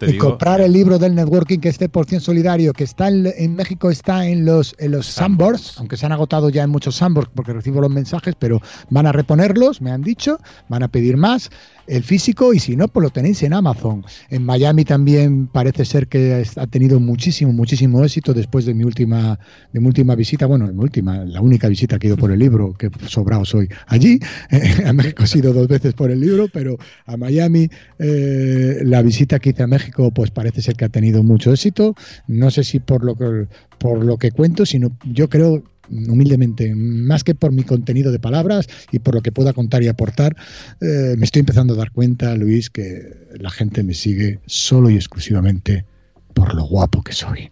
y 0.07 0.17
comprar 0.17 0.61
el 0.61 0.73
libro 0.73 0.99
del 0.99 1.15
networking 1.15 1.59
que 1.59 1.69
esté 1.69 1.87
por 1.89 2.05
cien 2.05 2.19
solidario, 2.19 2.73
que 2.73 2.83
está 2.83 3.07
en, 3.07 3.55
México, 3.55 3.89
está 3.89 4.27
en 4.27 4.45
los, 4.45 4.75
en 4.77 4.91
los 4.91 5.07
Sandboards, 5.07 5.77
aunque 5.77 5.95
se 5.97 6.05
han 6.05 6.11
agotado 6.11 6.49
ya 6.49 6.63
en 6.63 6.69
muchos 6.69 6.95
Sandboards 6.97 7.31
porque 7.33 7.53
recibo 7.53 7.81
los 7.81 7.89
mensajes, 7.89 8.35
pero 8.37 8.61
van 8.89 9.07
a 9.07 9.11
reponerlos, 9.11 9.81
me 9.81 9.91
han 9.91 10.01
dicho, 10.01 10.37
van 10.67 10.83
a 10.83 10.89
pedir 10.89 11.17
más 11.17 11.49
el 11.87 12.03
físico 12.03 12.53
y 12.53 12.59
si 12.59 12.75
no, 12.75 12.87
pues 12.87 13.03
lo 13.03 13.09
tenéis 13.09 13.43
en 13.43 13.53
Amazon. 13.53 14.05
En 14.29 14.45
Miami 14.45 14.85
también 14.85 15.47
parece 15.47 15.85
ser 15.85 16.07
que 16.07 16.45
ha 16.55 16.67
tenido 16.67 16.99
muchísimo, 16.99 17.51
muchísimo 17.51 18.03
éxito 18.03 18.33
después 18.33 18.65
de 18.65 18.73
mi 18.73 18.83
última, 18.83 19.39
de 19.71 19.79
mi 19.79 19.87
última 19.87 20.15
visita, 20.15 20.45
bueno, 20.45 20.67
mi 20.67 20.83
última, 20.83 21.23
la 21.25 21.41
única 21.41 21.67
visita 21.67 21.99
que 21.99 22.07
he 22.07 22.09
ido 22.09 22.17
por 22.17 22.31
el 22.31 22.39
libro, 22.39 22.73
que 22.73 22.89
sobrado 23.07 23.45
soy 23.45 23.69
allí. 23.87 24.19
a 24.85 24.93
México 24.93 25.23
he 25.23 25.37
ido 25.37 25.53
dos 25.53 25.67
veces 25.67 25.93
por 25.93 26.11
el 26.11 26.19
libro, 26.19 26.47
pero 26.51 26.77
a 27.05 27.17
Miami 27.17 27.69
eh, 27.99 28.79
la 28.83 29.01
visita 29.01 29.39
que 29.39 29.52
a 29.61 29.67
México 29.67 30.09
pues 30.11 30.31
parece 30.31 30.63
ser 30.63 30.75
que 30.75 30.85
ha 30.85 30.89
tenido 30.89 31.21
mucho 31.21 31.53
éxito. 31.53 31.95
No 32.27 32.49
sé 32.49 32.63
si 32.63 32.79
por 32.79 33.03
lo 33.03 33.15
que, 33.15 33.47
por 33.77 34.03
lo 34.03 34.17
que 34.17 34.31
cuento, 34.31 34.65
sino 34.65 34.97
yo 35.03 35.29
creo 35.29 35.63
humildemente, 35.89 36.73
más 36.75 37.23
que 37.23 37.35
por 37.35 37.51
mi 37.51 37.63
contenido 37.63 38.11
de 38.11 38.19
palabras 38.19 38.67
y 38.91 38.99
por 38.99 39.13
lo 39.13 39.21
que 39.21 39.31
pueda 39.31 39.53
contar 39.53 39.83
y 39.83 39.89
aportar, 39.89 40.35
eh, 40.81 41.15
me 41.17 41.25
estoy 41.25 41.41
empezando 41.41 41.73
a 41.73 41.77
dar 41.77 41.91
cuenta, 41.91 42.35
Luis, 42.35 42.69
que 42.69 43.27
la 43.37 43.49
gente 43.49 43.83
me 43.83 43.93
sigue 43.93 44.39
solo 44.45 44.89
y 44.89 44.95
exclusivamente 44.95 45.85
por 46.33 46.53
lo 46.53 46.63
guapo 46.65 47.01
que 47.03 47.13
soy. 47.13 47.51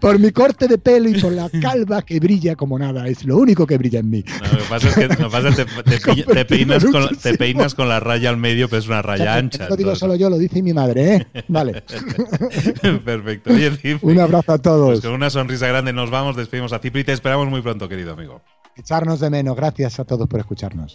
por 0.00 0.18
mi 0.18 0.30
corte 0.30 0.68
de 0.68 0.78
pelo 0.78 1.08
y 1.08 1.20
por 1.20 1.32
la 1.32 1.48
calva 1.60 2.02
que 2.02 2.20
brilla 2.20 2.56
como 2.56 2.78
nada. 2.78 3.06
Es 3.06 3.24
lo 3.24 3.38
único 3.38 3.66
que 3.66 3.78
brilla 3.78 4.00
en 4.00 4.10
mí. 4.10 4.22
lo 4.22 4.58
que 4.58 4.64
pasa 4.68 4.88
es 4.88 4.94
que, 4.94 5.08
te, 6.24 6.44
peinas 6.44 6.84
con, 6.84 7.08
te, 7.16 7.36
peinas 7.36 7.74
con, 7.74 7.88
la 7.88 8.00
raya 8.00 8.30
al 8.30 8.36
medio, 8.36 8.68
pero 8.68 8.80
es 8.80 8.88
una 8.88 9.02
raya 9.02 9.36
ancha. 9.36 9.64
No 9.64 9.70
lo 9.70 9.76
digo 9.76 9.94
solo 9.94 10.14
yo, 10.14 10.30
lo 10.30 10.38
dice 10.38 10.62
mi 10.62 10.72
madre, 10.72 11.14
¿eh? 11.14 11.26
Vale. 11.48 11.82
Perfecto. 13.04 13.50
Un 14.02 14.20
abrazo 14.20 14.52
a 14.52 14.58
todos. 14.58 14.90
Pues 14.90 15.00
con 15.00 15.12
una 15.12 15.30
sonrisa 15.30 15.66
grande 15.66 15.92
nos 15.92 16.10
vamos, 16.10 16.36
despedimos 16.36 16.72
a 16.72 16.78
Cipri 16.78 17.02
y 17.02 17.04
te 17.04 17.12
esperamos 17.12 17.48
muy 17.48 17.62
pronto, 17.62 17.88
querido 17.88 18.12
amigo. 18.12 18.40
Echarnos 18.76 19.20
de 19.20 19.30
menos. 19.30 19.56
Gracias 19.56 20.00
a 20.00 20.04
todos 20.04 20.28
por 20.28 20.40
escucharnos. 20.40 20.94